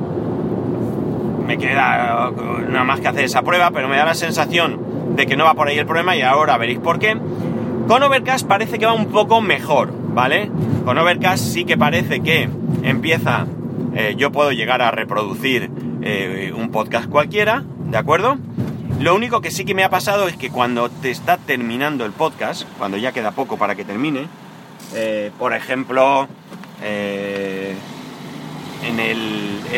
me 1.47 1.57
queda 1.57 2.31
nada 2.69 2.83
más 2.83 2.99
que 2.99 3.07
hacer 3.07 3.25
esa 3.25 3.41
prueba, 3.41 3.71
pero 3.71 3.87
me 3.87 3.97
da 3.97 4.05
la 4.05 4.13
sensación 4.13 5.15
de 5.15 5.25
que 5.25 5.35
no 5.35 5.45
va 5.45 5.53
por 5.53 5.67
ahí 5.67 5.77
el 5.77 5.85
problema 5.85 6.15
y 6.15 6.21
ahora 6.21 6.57
veréis 6.57 6.79
por 6.79 6.99
qué. 6.99 7.17
Con 7.87 8.03
Overcast 8.03 8.47
parece 8.47 8.77
que 8.77 8.85
va 8.85 8.93
un 8.93 9.07
poco 9.07 9.41
mejor, 9.41 10.00
¿vale? 10.13 10.51
Con 10.85 10.97
Overcast 10.97 11.43
sí 11.43 11.65
que 11.65 11.77
parece 11.77 12.21
que 12.21 12.49
empieza, 12.83 13.45
eh, 13.95 14.15
yo 14.17 14.31
puedo 14.31 14.51
llegar 14.51 14.81
a 14.81 14.91
reproducir 14.91 15.69
eh, 16.01 16.53
un 16.55 16.71
podcast 16.71 17.09
cualquiera, 17.09 17.63
¿de 17.85 17.97
acuerdo? 17.97 18.37
Lo 18.99 19.15
único 19.15 19.41
que 19.41 19.51
sí 19.51 19.65
que 19.65 19.73
me 19.73 19.83
ha 19.83 19.89
pasado 19.89 20.27
es 20.27 20.37
que 20.37 20.49
cuando 20.49 20.89
te 20.89 21.09
está 21.09 21.37
terminando 21.37 22.05
el 22.05 22.11
podcast, 22.11 22.67
cuando 22.77 22.97
ya 22.97 23.11
queda 23.11 23.31
poco 23.31 23.57
para 23.57 23.75
que 23.75 23.83
termine, 23.85 24.27
eh, 24.93 25.31
por 25.39 25.53
ejemplo, 25.53 26.27
en, 26.83 27.77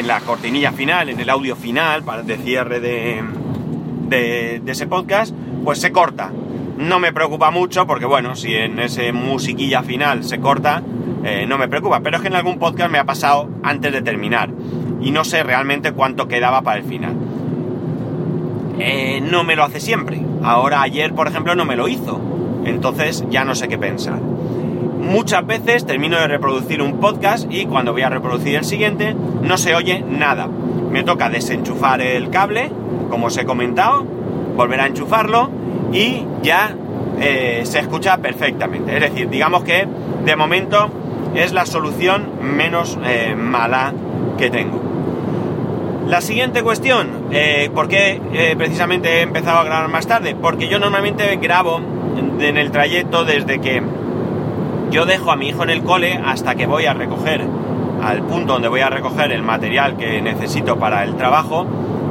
la 0.08 0.20
cortinilla 0.22 0.72
final, 0.72 1.10
en 1.10 1.20
el 1.20 1.30
audio 1.30 1.56
final, 1.56 2.04
para 2.04 2.24
de 2.24 2.38
cierre 2.38 2.80
de, 2.80 3.24
de 4.10 4.72
ese 4.72 4.88
podcast, 4.88 5.34
pues 5.64 5.80
se 5.80 5.92
corta 5.92 6.32
no 6.78 7.00
me 7.00 7.14
preocupa 7.14 7.52
mucho 7.52 7.86
porque 7.86 8.06
bueno, 8.06 8.36
si 8.36 8.54
en 8.56 8.80
ese 8.80 9.12
musiquilla 9.14 9.84
final 9.84 10.24
se 10.24 10.40
corta, 10.40 10.82
eh, 11.24 11.46
no 11.48 11.58
me 11.58 11.68
preocupa. 11.68 12.02
Pero 12.02 12.18
es 12.18 12.22
que 12.22 12.28
en 12.28 12.36
algún 12.36 12.60
podcast 12.60 12.92
me 12.92 12.98
ha 12.98 13.06
pasado 13.06 13.50
antes 13.64 13.92
de 13.92 14.02
terminar 14.02 14.50
y 15.02 15.12
no 15.12 15.24
sé 15.24 15.44
realmente 15.44 15.92
cuánto 15.92 16.28
quedaba 16.28 16.62
para 16.62 16.80
el 16.80 16.86
final. 16.86 17.16
Eh, 18.80 19.22
no 19.22 19.44
me 19.44 19.56
lo 19.56 19.64
hace 19.64 19.80
siempre. 19.80 20.22
Ahora 20.44 20.82
ayer, 20.82 21.14
por 21.14 21.28
ejemplo, 21.28 21.56
no 21.56 21.66
me 21.66 21.76
lo 21.76 21.88
hizo. 21.88 22.20
Entonces 22.66 23.24
ya 23.30 23.46
no 23.46 23.56
sé 23.56 23.68
qué 23.68 23.78
pensar. 23.78 24.20
Muchas 24.20 25.46
veces 25.46 25.86
termino 25.86 26.18
de 26.18 26.28
reproducir 26.28 26.82
un 26.82 27.00
podcast 27.00 27.52
y 27.52 27.66
cuando 27.66 27.92
voy 27.92 28.04
a 28.04 28.10
reproducir 28.10 28.56
el 28.56 28.64
siguiente 28.64 29.14
no 29.42 29.58
se 29.58 29.76
oye 29.76 30.04
nada. 30.08 30.48
Me 30.48 31.04
toca 31.04 31.30
desenchufar 31.30 32.02
el 32.02 32.30
cable, 32.30 32.72
como 33.10 33.28
os 33.28 33.38
he 33.38 33.46
comentado, 33.46 34.06
volver 34.56 34.80
a 34.80 34.88
enchufarlo 34.88 35.50
y 35.94 36.26
ya 36.42 36.76
eh, 37.20 37.62
se 37.64 37.80
escucha 37.80 38.18
perfectamente. 38.18 38.96
Es 38.96 39.02
decir, 39.02 39.30
digamos 39.30 39.64
que 39.64 39.88
de 40.26 40.36
momento 40.36 40.90
es 41.36 41.54
la 41.54 41.66
solución 41.66 42.32
menos 42.42 42.98
eh, 43.06 43.36
mala 43.38 43.94
que 44.38 44.50
tengo. 44.50 44.82
La 46.08 46.20
siguiente 46.20 46.64
cuestión, 46.64 47.28
eh, 47.32 47.70
¿por 47.74 47.88
qué 47.88 48.20
precisamente 48.58 49.20
he 49.20 49.22
empezado 49.22 49.60
a 49.60 49.64
grabar 49.64 49.88
más 49.88 50.06
tarde? 50.06 50.36
Porque 50.36 50.68
yo 50.68 50.78
normalmente 50.78 51.38
grabo 51.38 51.80
en 52.40 52.58
el 52.58 52.72
trayecto 52.72 53.24
desde 53.24 53.62
que 53.62 53.82
yo 54.92 55.06
dejo 55.06 55.32
a 55.32 55.38
mi 55.38 55.50
hijo 55.50 55.64
en 55.64 55.70
el 55.70 55.82
cole 55.82 56.20
hasta 56.24 56.56
que 56.56 56.66
voy 56.68 56.88
a 56.88 56.94
recoger 56.94 57.46
al 58.04 58.22
punto 58.24 58.54
donde 58.54 58.68
voy 58.68 58.82
a 58.82 58.90
recoger 58.90 59.32
el 59.32 59.44
material 59.44 59.96
que 59.96 60.22
necesito 60.22 60.78
para 60.78 61.06
el 61.06 61.16
trabajo, 61.16 61.66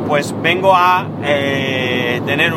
pues 0.09 0.35
vengo 0.43 0.75
a 0.75 1.07
tener 2.25 2.55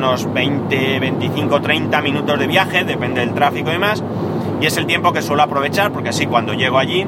unos 0.00 0.32
20, 0.32 0.98
25, 0.98 1.60
30 1.60 2.00
minutos 2.00 2.38
de 2.38 2.46
viaje, 2.46 2.84
depende 2.84 3.20
del 3.20 3.34
tráfico 3.34 3.68
y 3.68 3.72
demás, 3.72 4.02
y 4.60 4.66
es 4.66 4.76
el 4.78 4.86
tiempo 4.86 5.12
que 5.12 5.20
suelo 5.20 5.42
aprovechar 5.42 5.92
porque 5.92 6.08
así 6.08 6.26
cuando 6.26 6.54
llego 6.54 6.78
allí, 6.78 7.06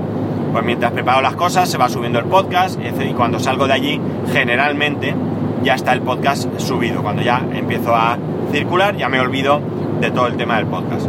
pues 0.53 0.63
mientras 0.63 0.93
preparo 0.93 1.23
las 1.23 1.35
cosas 1.35 1.71
se 1.71 1.79
va 1.79 1.89
subiendo 1.89 2.19
el 2.19 2.27
podcast 2.27 2.79
y 2.79 3.13
cuando 3.15 3.39
salgo 3.39 3.67
de 3.67 3.73
allí 3.73 4.01
generalmente 4.31 5.15
ya 5.63 5.75
está 5.75 5.95
el 5.95 6.03
podcast 6.03 6.59
subido. 6.59 7.03
Cuando 7.03 7.23
ya 7.23 7.43
empiezo 7.55 7.95
a 7.97 8.19
circular 8.51 8.95
ya 8.97 9.09
me 9.09 9.19
olvido 9.19 9.61
de 10.01 10.11
todo 10.11 10.27
el 10.27 10.37
tema 10.37 10.57
del 10.57 10.67
podcast. 10.67 11.07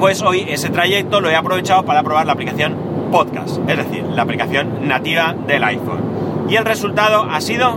Pues 0.00 0.22
hoy 0.22 0.44
ese 0.48 0.70
trayecto 0.70 1.20
lo 1.20 1.30
he 1.30 1.36
aprovechado 1.36 1.84
para 1.84 2.02
probar 2.02 2.26
la 2.26 2.32
aplicación 2.32 2.90
Podcast, 3.12 3.58
es 3.68 3.76
decir, 3.76 4.04
la 4.04 4.22
aplicación 4.22 4.86
nativa 4.86 5.34
del 5.46 5.64
iPhone. 5.64 6.00
Y 6.48 6.56
el 6.56 6.64
resultado 6.64 7.26
ha 7.28 7.40
sido 7.40 7.76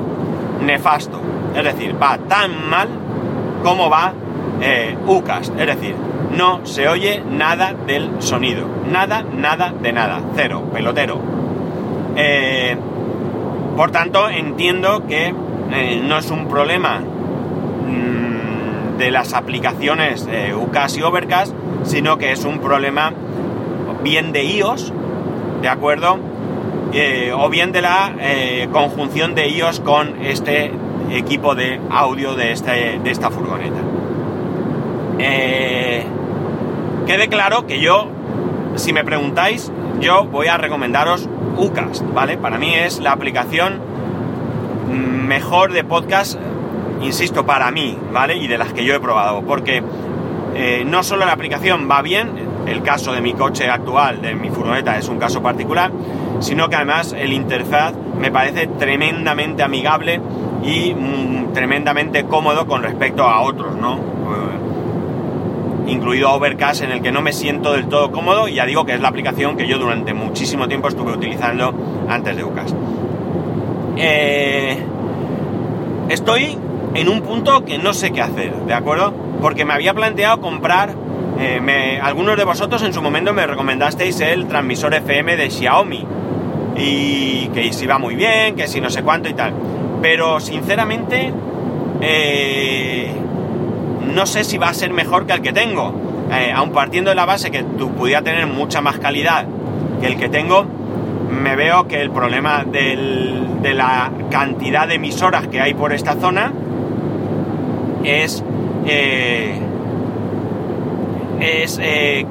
nefasto, 0.63 1.19
es 1.55 1.63
decir, 1.63 1.95
va 2.01 2.17
tan 2.17 2.69
mal 2.69 2.87
como 3.63 3.89
va 3.89 4.13
eh, 4.61 4.95
UCAST, 5.05 5.59
es 5.59 5.67
decir, 5.67 5.95
no 6.37 6.65
se 6.65 6.87
oye 6.87 7.21
nada 7.29 7.73
del 7.73 8.09
sonido, 8.19 8.67
nada, 8.89 9.23
nada 9.23 9.73
de 9.81 9.93
nada, 9.93 10.21
cero, 10.35 10.63
pelotero. 10.73 11.19
Eh, 12.15 12.77
por 13.75 13.91
tanto, 13.91 14.29
entiendo 14.29 15.05
que 15.07 15.33
eh, 15.71 16.01
no 16.03 16.17
es 16.17 16.29
un 16.31 16.47
problema 16.47 16.99
mm, 16.99 18.97
de 18.97 19.11
las 19.11 19.33
aplicaciones 19.33 20.27
UCAS 20.55 20.97
y 20.97 21.01
Overcast, 21.01 21.53
sino 21.83 22.17
que 22.17 22.31
es 22.31 22.45
un 22.45 22.59
problema 22.59 23.13
bien 24.03 24.31
de 24.31 24.43
iOS, 24.43 24.93
¿de 25.61 25.69
acuerdo? 25.69 26.19
Eh, 26.93 27.31
o 27.35 27.49
bien 27.49 27.71
de 27.71 27.81
la 27.81 28.13
eh, 28.19 28.67
conjunción 28.71 29.33
de 29.33 29.47
iOS 29.49 29.79
con 29.79 30.23
este 30.23 30.71
equipo 31.11 31.55
de 31.55 31.79
audio 31.89 32.35
de, 32.35 32.51
este, 32.51 32.99
de 33.03 33.11
esta 33.11 33.29
furgoneta. 33.29 33.79
Eh, 35.19 36.03
quede 37.05 37.27
claro 37.27 37.67
que 37.67 37.79
yo, 37.79 38.07
si 38.75 38.93
me 38.93 39.03
preguntáis, 39.03 39.71
yo 39.99 40.25
voy 40.25 40.47
a 40.47 40.57
recomendaros 40.57 41.29
Ucast, 41.57 42.03
¿vale? 42.13 42.37
Para 42.37 42.57
mí 42.57 42.73
es 42.73 42.99
la 42.99 43.11
aplicación 43.11 43.79
mejor 45.27 45.71
de 45.71 45.83
podcast, 45.83 46.39
insisto, 47.01 47.45
para 47.45 47.71
mí, 47.71 47.97
¿vale? 48.11 48.37
Y 48.37 48.47
de 48.47 48.57
las 48.57 48.73
que 48.73 48.83
yo 48.83 48.95
he 48.95 48.99
probado, 48.99 49.41
porque 49.41 49.83
eh, 50.55 50.83
no 50.85 51.03
solo 51.03 51.25
la 51.25 51.33
aplicación 51.33 51.87
va 51.89 52.01
bien, 52.01 52.53
el 52.67 52.81
caso 52.81 53.13
de 53.13 53.21
mi 53.21 53.33
coche 53.33 53.69
actual, 53.69 54.21
de 54.21 54.35
mi 54.35 54.49
furgoneta, 54.49 54.97
es 54.97 55.09
un 55.09 55.19
caso 55.19 55.41
particular, 55.41 55.91
sino 56.39 56.69
que 56.69 56.75
además 56.75 57.13
el 57.17 57.33
interfaz 57.33 57.93
me 58.19 58.31
parece 58.31 58.67
tremendamente 58.67 59.63
amigable 59.63 60.21
y 60.63 60.93
mm, 60.93 61.53
tremendamente 61.53 62.25
cómodo 62.25 62.65
con 62.65 62.83
respecto 62.83 63.23
a 63.23 63.41
otros, 63.41 63.75
¿no? 63.75 63.95
Eh, 63.95 65.91
incluido 65.91 66.31
Overcast, 66.31 66.83
en 66.83 66.91
el 66.91 67.01
que 67.01 67.11
no 67.11 67.21
me 67.21 67.33
siento 67.33 67.73
del 67.73 67.87
todo 67.87 68.11
cómodo, 68.11 68.47
y 68.47 68.55
ya 68.55 68.65
digo 68.65 68.85
que 68.85 68.93
es 68.93 69.01
la 69.01 69.09
aplicación 69.09 69.57
que 69.57 69.67
yo 69.67 69.77
durante 69.77 70.13
muchísimo 70.13 70.67
tiempo 70.67 70.87
estuve 70.87 71.11
utilizando 71.11 71.73
antes 72.07 72.35
de 72.37 72.43
Ucas. 72.43 72.73
Eh, 73.97 74.77
estoy 76.09 76.57
en 76.93 77.09
un 77.09 77.21
punto 77.21 77.65
que 77.65 77.77
no 77.77 77.93
sé 77.93 78.11
qué 78.11 78.21
hacer, 78.21 78.53
¿de 78.65 78.73
acuerdo? 78.73 79.13
porque 79.43 79.65
me 79.65 79.73
había 79.73 79.93
planteado 79.93 80.39
comprar, 80.39 80.95
eh, 81.37 81.99
algunos 82.01 82.37
de 82.37 82.45
vosotros 82.45 82.81
en 82.83 82.93
su 82.93 83.01
momento 83.01 83.33
me 83.33 83.45
recomendasteis 83.45 84.21
el 84.21 84.47
transmisor 84.47 84.93
FM 84.93 85.35
de 85.35 85.49
Xiaomi, 85.49 86.05
y 86.77 87.47
que 87.47 87.73
si 87.73 87.85
va 87.85 87.97
muy 87.97 88.15
bien, 88.15 88.55
que 88.55 88.69
si 88.69 88.79
no 88.79 88.89
sé 88.89 89.03
cuánto 89.03 89.27
y 89.27 89.33
tal. 89.33 89.51
Pero 90.03 90.41
sinceramente, 90.41 91.31
eh, 92.01 93.09
no 94.13 94.25
sé 94.25 94.43
si 94.43 94.57
va 94.57 94.67
a 94.67 94.73
ser 94.73 94.91
mejor 94.91 95.25
que 95.25 95.31
el 95.31 95.41
que 95.41 95.53
tengo. 95.53 95.93
Eh, 96.29 96.51
aun 96.53 96.71
partiendo 96.71 97.09
de 97.09 97.15
la 97.15 97.23
base 97.23 97.51
que 97.51 97.63
tú 97.63 97.91
pudiera 97.91 98.21
tener 98.21 98.45
mucha 98.47 98.81
más 98.81 98.99
calidad 98.99 99.45
que 100.01 100.07
el 100.07 100.17
que 100.17 100.27
tengo, 100.27 100.65
me 101.31 101.55
veo 101.55 101.87
que 101.87 102.01
el 102.01 102.11
problema 102.11 102.65
de 102.65 103.73
la 103.73 104.11
cantidad 104.29 104.89
de 104.89 104.95
emisoras 104.95 105.47
que 105.47 105.61
hay 105.61 105.73
por 105.73 105.93
esta 105.93 106.15
zona 106.15 106.51
es 108.03 108.43
eh, 108.85 109.57
es 111.39 111.79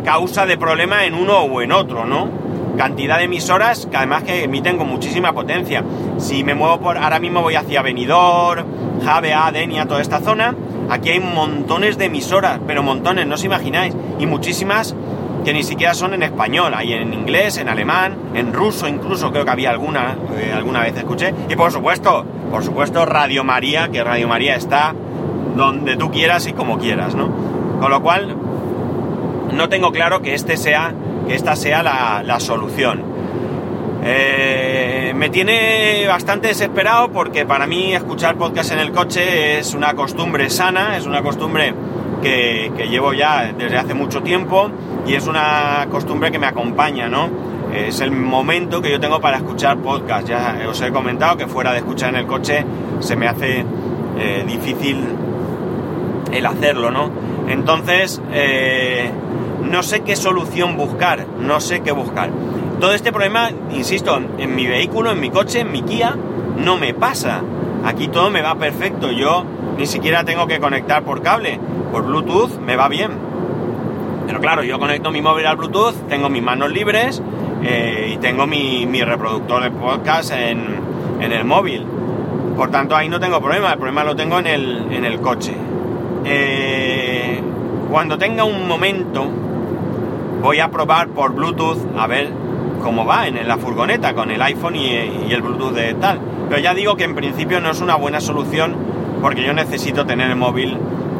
causa 0.04 0.44
de 0.44 0.58
problema 0.58 1.06
en 1.06 1.14
uno 1.14 1.38
o 1.38 1.62
en 1.62 1.72
otro, 1.72 2.04
¿no? 2.04 2.41
Cantidad 2.76 3.18
de 3.18 3.24
emisoras 3.24 3.86
que 3.86 3.96
además 3.96 4.22
que 4.22 4.44
emiten 4.44 4.78
con 4.78 4.88
muchísima 4.88 5.32
potencia. 5.32 5.84
Si 6.18 6.42
me 6.42 6.54
muevo 6.54 6.80
por, 6.80 6.98
ahora 6.98 7.20
mismo 7.20 7.42
voy 7.42 7.54
hacia 7.54 7.82
Benidorm, 7.82 8.64
Javea, 9.04 9.50
Denia, 9.52 9.86
toda 9.86 10.00
esta 10.00 10.20
zona, 10.20 10.54
aquí 10.90 11.10
hay 11.10 11.20
montones 11.20 11.98
de 11.98 12.06
emisoras, 12.06 12.60
pero 12.66 12.82
montones, 12.82 13.26
no 13.26 13.34
os 13.34 13.44
imagináis, 13.44 13.94
y 14.18 14.26
muchísimas 14.26 14.94
que 15.44 15.52
ni 15.52 15.64
siquiera 15.64 15.92
son 15.94 16.14
en 16.14 16.22
español, 16.22 16.72
hay 16.74 16.92
en 16.92 17.12
inglés, 17.12 17.58
en 17.58 17.68
alemán, 17.68 18.16
en 18.34 18.52
ruso 18.52 18.86
incluso, 18.86 19.32
creo 19.32 19.44
que 19.44 19.50
había 19.50 19.70
alguna, 19.70 20.16
eh, 20.36 20.52
alguna 20.54 20.80
vez 20.80 20.96
escuché, 20.96 21.34
y 21.48 21.56
por 21.56 21.72
supuesto, 21.72 22.24
por 22.50 22.62
supuesto 22.62 23.04
Radio 23.04 23.42
María, 23.42 23.88
que 23.88 24.04
Radio 24.04 24.28
María 24.28 24.54
está 24.54 24.94
donde 25.56 25.96
tú 25.96 26.10
quieras 26.10 26.46
y 26.46 26.52
como 26.52 26.78
quieras, 26.78 27.14
¿no? 27.14 27.28
Con 27.80 27.90
lo 27.90 28.02
cual, 28.02 28.36
no 29.52 29.68
tengo 29.68 29.90
claro 29.90 30.22
que, 30.22 30.34
este 30.34 30.56
sea, 30.56 30.94
esta 31.34 31.56
sea 31.56 31.82
la, 31.82 32.40
solución. 32.40 33.02
Eh, 34.04 35.12
me 35.14 35.28
tiene 35.30 36.06
bastante 36.08 36.48
desesperado 36.48 37.10
porque 37.12 37.46
para 37.46 37.66
mí 37.66 37.94
escuchar 37.94 38.36
podcast 38.36 38.72
en 38.72 38.80
el 38.80 38.90
coche 38.90 39.58
es 39.58 39.74
una 39.74 39.94
costumbre 39.94 40.50
sana, 40.50 40.96
es 40.96 41.06
una 41.06 41.22
costumbre 41.22 41.72
que, 42.20 42.72
que, 42.76 42.88
llevo 42.88 43.12
ya 43.12 43.52
desde 43.56 43.76
hace 43.76 43.94
mucho 43.94 44.22
tiempo 44.22 44.70
y 45.06 45.14
es 45.14 45.26
una 45.26 45.86
costumbre 45.90 46.32
que 46.32 46.38
me 46.38 46.46
acompaña, 46.46 47.08
¿no? 47.08 47.28
Es 47.72 48.00
el 48.00 48.10
momento 48.10 48.82
que 48.82 48.90
yo 48.90 49.00
tengo 49.00 49.20
para 49.20 49.38
escuchar 49.38 49.78
podcast. 49.78 50.28
Ya 50.28 50.58
os 50.68 50.80
he 50.82 50.90
comentado 50.92 51.36
que 51.36 51.46
fuera 51.46 51.72
de 51.72 51.78
escuchar 51.78 52.10
en 52.10 52.16
el 52.16 52.26
coche 52.26 52.64
se 53.00 53.16
me 53.16 53.26
hace 53.26 53.64
eh, 54.18 54.44
difícil 54.46 55.06
el 56.30 56.46
hacerlo, 56.46 56.90
¿no? 56.90 57.10
Entonces, 57.48 58.20
eh, 58.32 59.10
no 59.70 59.82
sé 59.82 60.00
qué 60.00 60.16
solución 60.16 60.76
buscar, 60.76 61.26
no 61.38 61.60
sé 61.60 61.80
qué 61.80 61.92
buscar. 61.92 62.30
Todo 62.80 62.92
este 62.92 63.12
problema, 63.12 63.50
insisto, 63.72 64.20
en 64.38 64.54
mi 64.54 64.66
vehículo, 64.66 65.12
en 65.12 65.20
mi 65.20 65.30
coche, 65.30 65.60
en 65.60 65.70
mi 65.70 65.82
Kia, 65.82 66.16
no 66.56 66.76
me 66.76 66.94
pasa. 66.94 67.42
Aquí 67.84 68.08
todo 68.08 68.30
me 68.30 68.42
va 68.42 68.54
perfecto, 68.56 69.10
yo 69.10 69.44
ni 69.78 69.86
siquiera 69.86 70.24
tengo 70.24 70.46
que 70.46 70.60
conectar 70.60 71.02
por 71.02 71.22
cable, 71.22 71.58
por 71.90 72.04
Bluetooth 72.04 72.58
me 72.60 72.76
va 72.76 72.88
bien. 72.88 73.10
Pero 74.26 74.40
claro, 74.40 74.62
yo 74.62 74.78
conecto 74.78 75.10
mi 75.10 75.20
móvil 75.20 75.46
al 75.46 75.56
Bluetooth, 75.56 75.94
tengo 76.08 76.28
mis 76.28 76.42
manos 76.42 76.70
libres 76.70 77.22
eh, 77.62 78.12
y 78.14 78.16
tengo 78.18 78.46
mi, 78.46 78.86
reproductor 79.02 79.62
de 79.62 79.70
podcast 79.70 80.32
en, 80.32 80.64
en, 81.20 81.32
el 81.32 81.44
móvil. 81.44 81.84
Por 82.56 82.70
tanto, 82.70 82.94
ahí 82.94 83.08
no 83.08 83.18
tengo 83.18 83.40
problema, 83.40 83.72
el 83.72 83.78
problema 83.78 84.04
lo 84.04 84.14
tengo 84.14 84.38
en 84.38 84.46
el, 84.46 84.92
en 84.92 85.04
el 85.04 85.20
coche. 85.20 85.54
Eh, 86.24 87.40
cuando 87.90 88.16
tenga 88.16 88.44
un 88.44 88.66
momento, 88.66 89.26
voy 90.42 90.60
a 90.60 90.70
probar 90.70 91.08
por 91.08 91.32
Bluetooth 91.32 91.78
a 91.96 92.06
ver 92.06 92.30
cómo 92.82 93.06
va 93.06 93.28
en 93.28 93.46
la 93.46 93.56
furgoneta 93.56 94.12
con 94.12 94.30
el 94.30 94.42
iPhone 94.42 94.76
y, 94.76 94.94
el 95.30 95.40
Bluetooth 95.40 95.72
de 95.72 95.94
tal. 95.94 96.20
Pero 96.48 96.60
ya 96.60 96.74
digo 96.74 96.96
que 96.96 97.04
en 97.04 97.14
principio 97.14 97.60
no 97.60 97.70
es 97.70 97.80
una 97.80 97.94
buena 97.94 98.20
solución 98.20 98.76
porque 99.22 99.44
yo 99.44 99.52
necesito 99.54 100.04
tener 100.04 100.30
el 100.30 100.36
móvil 100.36 100.76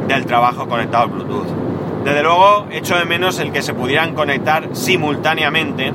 del 0.08 0.26
trabajo 0.26 0.68
conectado 0.68 1.04
al 1.04 1.10
Bluetooth. 1.10 1.46
Desde 2.04 2.22
luego, 2.22 2.66
echo 2.72 2.98
de 2.98 3.04
menos 3.04 3.38
el 3.38 3.52
que 3.52 3.62
se 3.62 3.74
pudieran 3.74 4.14
conectar 4.14 4.70
simultáneamente 4.72 5.92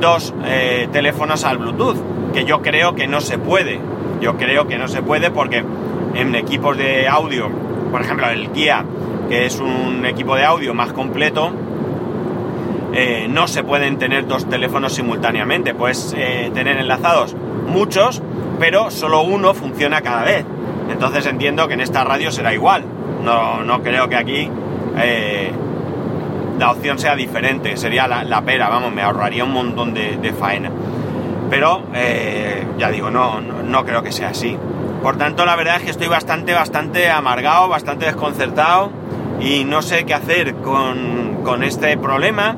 dos 0.00 0.32
eh, 0.44 0.88
teléfonos 0.92 1.44
al 1.44 1.58
Bluetooth, 1.58 1.96
que 2.32 2.44
yo 2.44 2.62
creo 2.62 2.94
que 2.94 3.08
no 3.08 3.20
se 3.20 3.36
puede. 3.36 3.80
Yo 4.20 4.36
creo 4.36 4.68
que 4.68 4.78
no 4.78 4.86
se 4.86 5.02
puede 5.02 5.32
porque 5.32 5.64
en 6.14 6.34
equipos 6.36 6.78
de 6.78 7.08
audio 7.08 7.50
por 7.90 8.02
ejemplo, 8.02 8.28
el 8.28 8.50
Kia, 8.50 8.84
que 9.28 9.46
es 9.46 9.58
un 9.60 10.04
equipo 10.04 10.36
de 10.36 10.44
audio 10.44 10.74
más 10.74 10.92
completo, 10.92 11.50
eh, 12.92 13.26
no 13.28 13.46
se 13.48 13.62
pueden 13.62 13.98
tener 13.98 14.26
dos 14.26 14.48
teléfonos 14.48 14.94
simultáneamente. 14.94 15.74
Puedes 15.74 16.14
eh, 16.16 16.50
tener 16.54 16.78
enlazados 16.78 17.36
muchos, 17.66 18.22
pero 18.58 18.90
solo 18.90 19.22
uno 19.22 19.54
funciona 19.54 20.00
cada 20.00 20.22
vez. 20.24 20.44
Entonces 20.90 21.26
entiendo 21.26 21.68
que 21.68 21.74
en 21.74 21.80
esta 21.80 22.04
radio 22.04 22.30
será 22.30 22.54
igual. 22.54 22.84
No, 23.22 23.62
no 23.62 23.82
creo 23.82 24.08
que 24.08 24.16
aquí 24.16 24.48
eh, 24.98 25.52
la 26.58 26.70
opción 26.70 26.98
sea 26.98 27.14
diferente. 27.14 27.76
Sería 27.76 28.08
la, 28.08 28.42
pera, 28.42 28.68
vamos, 28.68 28.92
me 28.92 29.02
ahorraría 29.02 29.44
un 29.44 29.52
montón 29.52 29.92
de, 29.92 30.34
faena. 30.38 30.70
Pero 31.50 31.82
ya 32.78 32.90
digo, 32.90 33.10
no, 33.10 33.40
no, 33.40 33.62
no 33.62 33.84
creo 33.84 34.02
que 34.02 34.12
sea 34.12 34.30
así. 34.30 34.56
Por 35.02 35.16
tanto, 35.16 35.46
la 35.46 35.56
verdad 35.56 35.76
es 35.76 35.82
que 35.82 35.90
estoy 35.90 36.08
bastante, 36.08 36.52
bastante 36.52 37.10
amargado, 37.10 37.68
bastante 37.68 38.06
desconcertado 38.06 38.90
y 39.40 39.64
no 39.64 39.82
sé 39.82 40.04
qué 40.04 40.14
hacer 40.14 40.54
con, 40.56 41.42
con 41.44 41.62
este 41.62 41.96
problema 41.96 42.56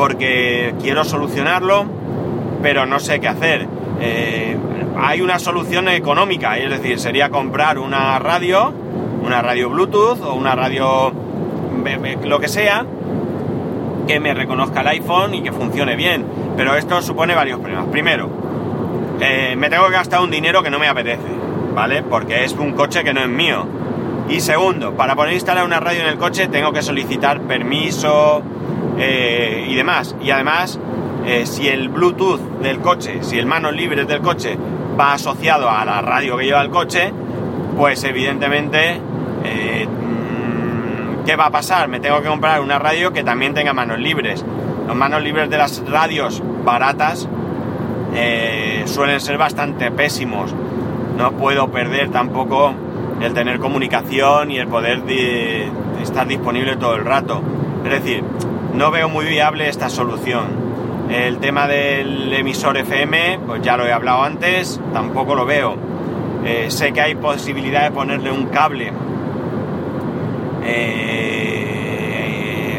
porque 0.00 0.72
quiero 0.80 1.04
solucionarlo, 1.04 1.84
pero 2.62 2.86
no 2.86 2.98
sé 3.00 3.20
qué 3.20 3.28
hacer. 3.28 3.68
Eh, 4.00 4.56
hay 4.98 5.20
una 5.20 5.38
solución 5.38 5.88
económica, 5.88 6.56
es 6.56 6.70
decir, 6.70 6.98
sería 6.98 7.28
comprar 7.28 7.78
una 7.78 8.18
radio, 8.18 8.72
una 9.22 9.42
radio 9.42 9.68
Bluetooth 9.68 10.22
o 10.22 10.32
una 10.32 10.54
radio 10.54 11.12
lo 12.24 12.40
que 12.40 12.48
sea, 12.48 12.86
que 14.08 14.20
me 14.20 14.32
reconozca 14.32 14.80
el 14.80 14.88
iPhone 14.88 15.34
y 15.34 15.42
que 15.42 15.52
funcione 15.52 15.96
bien. 15.96 16.24
Pero 16.56 16.76
esto 16.76 17.02
supone 17.02 17.34
varios 17.34 17.60
problemas. 17.60 17.88
Primero, 17.88 18.30
eh, 19.20 19.54
me 19.54 19.68
tengo 19.68 19.84
que 19.88 19.92
gastar 19.92 20.22
un 20.22 20.30
dinero 20.30 20.62
que 20.62 20.70
no 20.70 20.78
me 20.78 20.88
apetece, 20.88 21.28
¿vale? 21.74 22.02
Porque 22.04 22.44
es 22.44 22.54
un 22.54 22.72
coche 22.72 23.04
que 23.04 23.12
no 23.12 23.20
es 23.20 23.28
mío. 23.28 23.66
Y 24.30 24.40
segundo, 24.40 24.94
para 24.94 25.14
poder 25.14 25.34
instalar 25.34 25.62
una 25.62 25.78
radio 25.78 26.00
en 26.00 26.08
el 26.08 26.16
coche 26.16 26.48
tengo 26.48 26.72
que 26.72 26.80
solicitar 26.80 27.42
permiso 27.42 28.42
eh, 28.98 29.66
y 29.68 29.74
demás. 29.74 30.14
Y 30.22 30.30
además, 30.30 30.78
eh, 31.26 31.44
si 31.46 31.68
el 31.68 31.88
Bluetooth 31.88 32.40
del 32.60 32.80
coche, 32.80 33.22
si 33.22 33.38
el 33.38 33.46
manos 33.46 33.74
libres 33.74 34.06
del 34.06 34.20
coche 34.20 34.58
va 34.98 35.14
asociado 35.14 35.70
a 35.70 35.84
la 35.84 36.02
radio 36.02 36.36
que 36.36 36.44
lleva 36.44 36.62
el 36.62 36.70
coche, 36.70 37.12
pues 37.76 38.04
evidentemente, 38.04 39.00
mm, 39.00 40.04
¿qué 41.24 41.36
va 41.36 41.46
a 41.46 41.50
pasar? 41.50 41.88
Me 41.88 42.00
tengo 42.00 42.20
que 42.20 42.28
comprar 42.28 42.60
una 42.60 42.78
radio 42.78 43.12
que 43.12 43.24
también 43.24 43.54
tenga 43.54 43.72
manos 43.72 43.98
libres. 43.98 44.44
Los 44.86 44.96
manos 44.96 45.22
libres 45.22 45.48
de 45.48 45.56
las 45.56 45.82
radios 45.88 46.42
baratas 46.64 47.28
eh, 48.14 48.82
suelen 48.86 49.20
ser 49.20 49.38
bastante 49.38 49.90
pésimos. 49.90 50.54
No 51.16 51.32
puedo 51.32 51.70
perder 51.70 52.10
tampoco 52.10 52.74
el 53.20 53.32
tener 53.32 53.60
comunicación 53.60 54.50
y 54.50 54.58
el 54.58 54.66
poder 54.66 55.02
estar 56.02 56.26
disponible 56.26 56.76
todo 56.76 56.96
el 56.96 57.04
rato. 57.04 57.40
Es 57.84 57.90
decir, 57.90 58.24
no 58.74 58.90
veo 58.90 59.08
muy 59.08 59.26
viable 59.26 59.68
esta 59.68 59.88
solución. 59.88 60.70
El 61.10 61.38
tema 61.38 61.66
del 61.66 62.32
emisor 62.32 62.76
FM, 62.76 63.40
pues 63.46 63.62
ya 63.62 63.76
lo 63.76 63.84
he 63.86 63.92
hablado 63.92 64.22
antes, 64.22 64.80
tampoco 64.92 65.34
lo 65.34 65.44
veo. 65.44 65.76
Eh, 66.44 66.70
sé 66.70 66.92
que 66.92 67.00
hay 67.00 67.16
posibilidad 67.16 67.82
de 67.82 67.90
ponerle 67.90 68.30
un 68.30 68.46
cable. 68.46 68.92
Eh, 70.64 71.60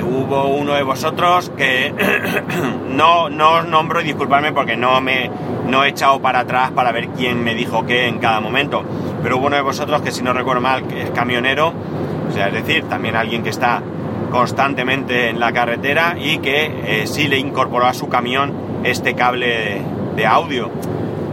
hubo 0.08 0.48
uno 0.48 0.74
de 0.74 0.84
vosotros 0.84 1.52
que 1.58 1.94
no, 2.90 3.30
no 3.30 3.52
os 3.56 3.68
nombro 3.68 4.02
y 4.02 4.06
disculpadme 4.06 4.52
porque 4.54 4.78
no 4.78 5.02
me 5.02 5.30
no 5.68 5.84
he 5.84 5.90
echado 5.90 6.22
para 6.22 6.40
atrás 6.40 6.72
para 6.72 6.92
ver 6.92 7.10
quién 7.10 7.44
me 7.44 7.54
dijo 7.54 7.86
qué 7.86 8.08
en 8.08 8.20
cada 8.20 8.40
momento. 8.40 8.84
Pero 9.22 9.38
hubo 9.38 9.48
uno 9.48 9.56
de 9.58 9.62
vosotros 9.62 10.02
que 10.02 10.12
si 10.12 10.24
no 10.24 10.34
recuerdo 10.34 10.62
mal 10.62 10.84
es 10.94 11.12
camionero, 11.12 11.74
o 12.30 12.32
sea, 12.32 12.48
es 12.48 12.54
decir, 12.54 12.86
también 12.86 13.16
alguien 13.16 13.44
que 13.44 13.50
está 13.50 13.82
constantemente 14.32 15.30
en 15.30 15.40
la 15.40 15.52
carretera 15.52 16.16
y 16.20 16.40
que 16.40 17.02
eh, 17.04 17.08
sí 17.08 17.28
le 17.28 17.38
incorporó 17.38 17.86
a 17.86 17.94
su 17.94 18.10
camión 18.10 18.54
este 18.84 19.14
cable 19.14 19.82
de, 20.16 20.26
audio. 20.26 20.72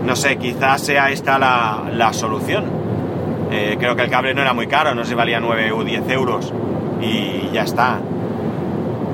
No 0.04 0.16
sé, 0.16 0.36
quizás 0.36 0.82
sea 0.82 1.10
esta 1.10 1.38
la, 1.38 2.12
solución. 2.12 2.64
Eh, 3.50 3.76
creo 3.78 3.96
que 3.96 4.02
el 4.02 4.10
cable 4.10 4.34
no 4.34 4.42
era 4.42 4.52
muy 4.52 4.66
caro, 4.66 4.94
no 4.94 5.04
sé, 5.04 5.14
valía 5.14 5.40
9 5.40 5.72
o 5.72 5.84
10 5.84 6.10
euros 6.10 6.52
y 7.00 7.48
ya 7.52 7.62
está. 7.62 8.00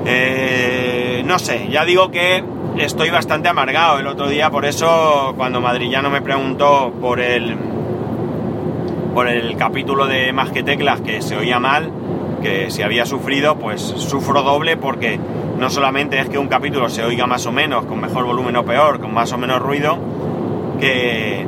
Eh, 0.05 1.23
no 1.25 1.39
sé, 1.39 1.67
ya 1.69 1.85
digo 1.85 2.11
que 2.11 2.43
estoy 2.77 3.09
bastante 3.09 3.47
amargado 3.47 3.99
el 3.99 4.07
otro 4.07 4.27
día, 4.27 4.49
por 4.49 4.65
eso 4.65 5.33
cuando 5.37 5.61
Madrillano 5.61 6.09
me 6.09 6.21
preguntó 6.21 6.93
por 6.99 7.19
el 7.19 7.55
por 9.13 9.29
el 9.29 9.55
capítulo 9.55 10.07
de 10.07 10.33
Más 10.33 10.51
que 10.51 10.61
Teclas 10.61 10.99
que 10.99 11.21
se 11.21 11.37
oía 11.37 11.57
mal, 11.57 11.89
que 12.45 12.69
si 12.69 12.83
había 12.83 13.07
sufrido, 13.07 13.55
pues 13.55 13.81
sufro 13.81 14.43
doble 14.43 14.77
porque 14.77 15.19
no 15.57 15.71
solamente 15.71 16.19
es 16.19 16.29
que 16.29 16.37
un 16.37 16.47
capítulo 16.47 16.89
se 16.89 17.03
oiga 17.03 17.25
más 17.25 17.47
o 17.47 17.51
menos, 17.51 17.85
con 17.85 17.99
mejor 17.99 18.25
volumen 18.25 18.55
o 18.55 18.63
peor, 18.63 18.99
con 18.99 19.11
más 19.11 19.33
o 19.33 19.37
menos 19.39 19.59
ruido, 19.59 19.97
que, 20.79 21.47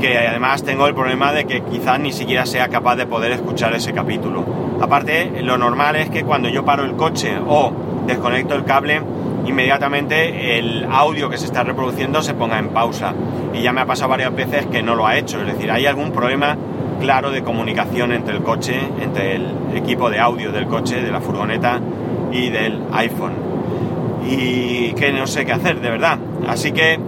que 0.00 0.18
además 0.18 0.62
tengo 0.62 0.86
el 0.86 0.94
problema 0.94 1.32
de 1.32 1.46
que 1.46 1.62
quizás 1.62 1.98
ni 1.98 2.12
siquiera 2.12 2.46
sea 2.46 2.68
capaz 2.68 2.94
de 2.94 3.06
poder 3.06 3.32
escuchar 3.32 3.74
ese 3.74 3.92
capítulo. 3.92 4.44
Aparte, 4.80 5.42
lo 5.42 5.58
normal 5.58 5.96
es 5.96 6.10
que 6.10 6.22
cuando 6.22 6.48
yo 6.48 6.64
paro 6.64 6.84
el 6.84 6.94
coche 6.94 7.36
o 7.48 7.72
desconecto 8.06 8.54
el 8.54 8.64
cable, 8.64 9.02
inmediatamente 9.46 10.58
el 10.60 10.86
audio 10.92 11.28
que 11.28 11.38
se 11.38 11.46
está 11.46 11.64
reproduciendo 11.64 12.22
se 12.22 12.34
ponga 12.34 12.60
en 12.60 12.68
pausa. 12.68 13.14
Y 13.52 13.62
ya 13.62 13.72
me 13.72 13.80
ha 13.80 13.86
pasado 13.86 14.10
varias 14.10 14.32
veces 14.32 14.66
que 14.66 14.80
no 14.80 14.94
lo 14.94 15.08
ha 15.08 15.16
hecho. 15.16 15.40
Es 15.40 15.46
decir, 15.48 15.72
hay 15.72 15.86
algún 15.86 16.12
problema 16.12 16.56
claro 17.00 17.30
de 17.30 17.42
comunicación 17.42 18.12
entre 18.12 18.36
el 18.36 18.42
coche, 18.42 18.78
entre 19.00 19.36
el 19.36 19.46
equipo 19.74 20.10
de 20.10 20.20
audio 20.20 20.52
del 20.52 20.66
coche, 20.66 21.00
de 21.00 21.10
la 21.10 21.20
furgoneta 21.20 21.80
y 22.32 22.50
del 22.50 22.82
iPhone. 22.92 23.34
Y 24.26 24.92
que 24.92 25.12
no 25.12 25.26
sé 25.26 25.44
qué 25.44 25.52
hacer, 25.52 25.80
de 25.80 25.90
verdad. 25.90 26.18
Así 26.48 26.72
que 26.72 26.98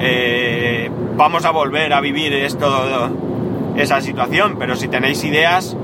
eh, 0.00 0.90
vamos 1.16 1.44
a 1.44 1.50
volver 1.50 1.92
a 1.92 2.00
vivir 2.00 2.32
esto, 2.32 3.10
esa 3.76 4.00
situación, 4.00 4.56
pero 4.58 4.76
si 4.76 4.88
tenéis 4.88 5.24
ideas, 5.24 5.76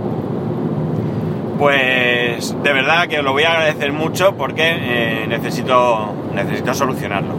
pues 1.59 2.55
de 2.63 2.73
verdad 2.73 3.09
que 3.09 3.19
os 3.19 3.25
lo 3.25 3.33
voy 3.33 3.45
a 3.45 3.53
agradecer 3.53 3.93
mucho 3.93 4.35
porque 4.35 4.63
eh, 4.65 5.27
necesito, 5.29 6.15
necesito 6.35 6.75
solucionarlo. 6.75 7.35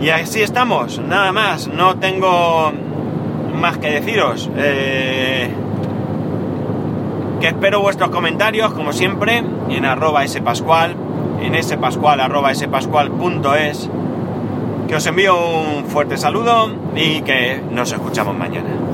Y 0.00 0.10
así 0.10 0.42
estamos, 0.42 0.98
nada 0.98 1.32
más, 1.32 1.68
no 1.68 1.96
tengo 1.96 2.72
más 3.56 3.78
que 3.78 3.90
deciros. 3.90 4.50
Eh, 4.56 5.50
que 7.40 7.48
espero 7.48 7.80
vuestros 7.80 8.10
comentarios, 8.10 8.72
como 8.72 8.92
siempre, 8.92 9.42
en 9.68 9.84
arroba 9.84 10.26
spascual, 10.26 10.94
en 11.42 11.62
spascual 11.62 12.20
arroba 12.20 12.54
spascual.es. 12.54 13.90
Que 14.88 14.94
os 14.94 15.06
envío 15.06 15.36
un 15.36 15.84
fuerte 15.86 16.16
saludo 16.16 16.70
y 16.94 17.22
que 17.22 17.60
nos 17.70 17.92
escuchamos 17.92 18.36
mañana. 18.36 18.85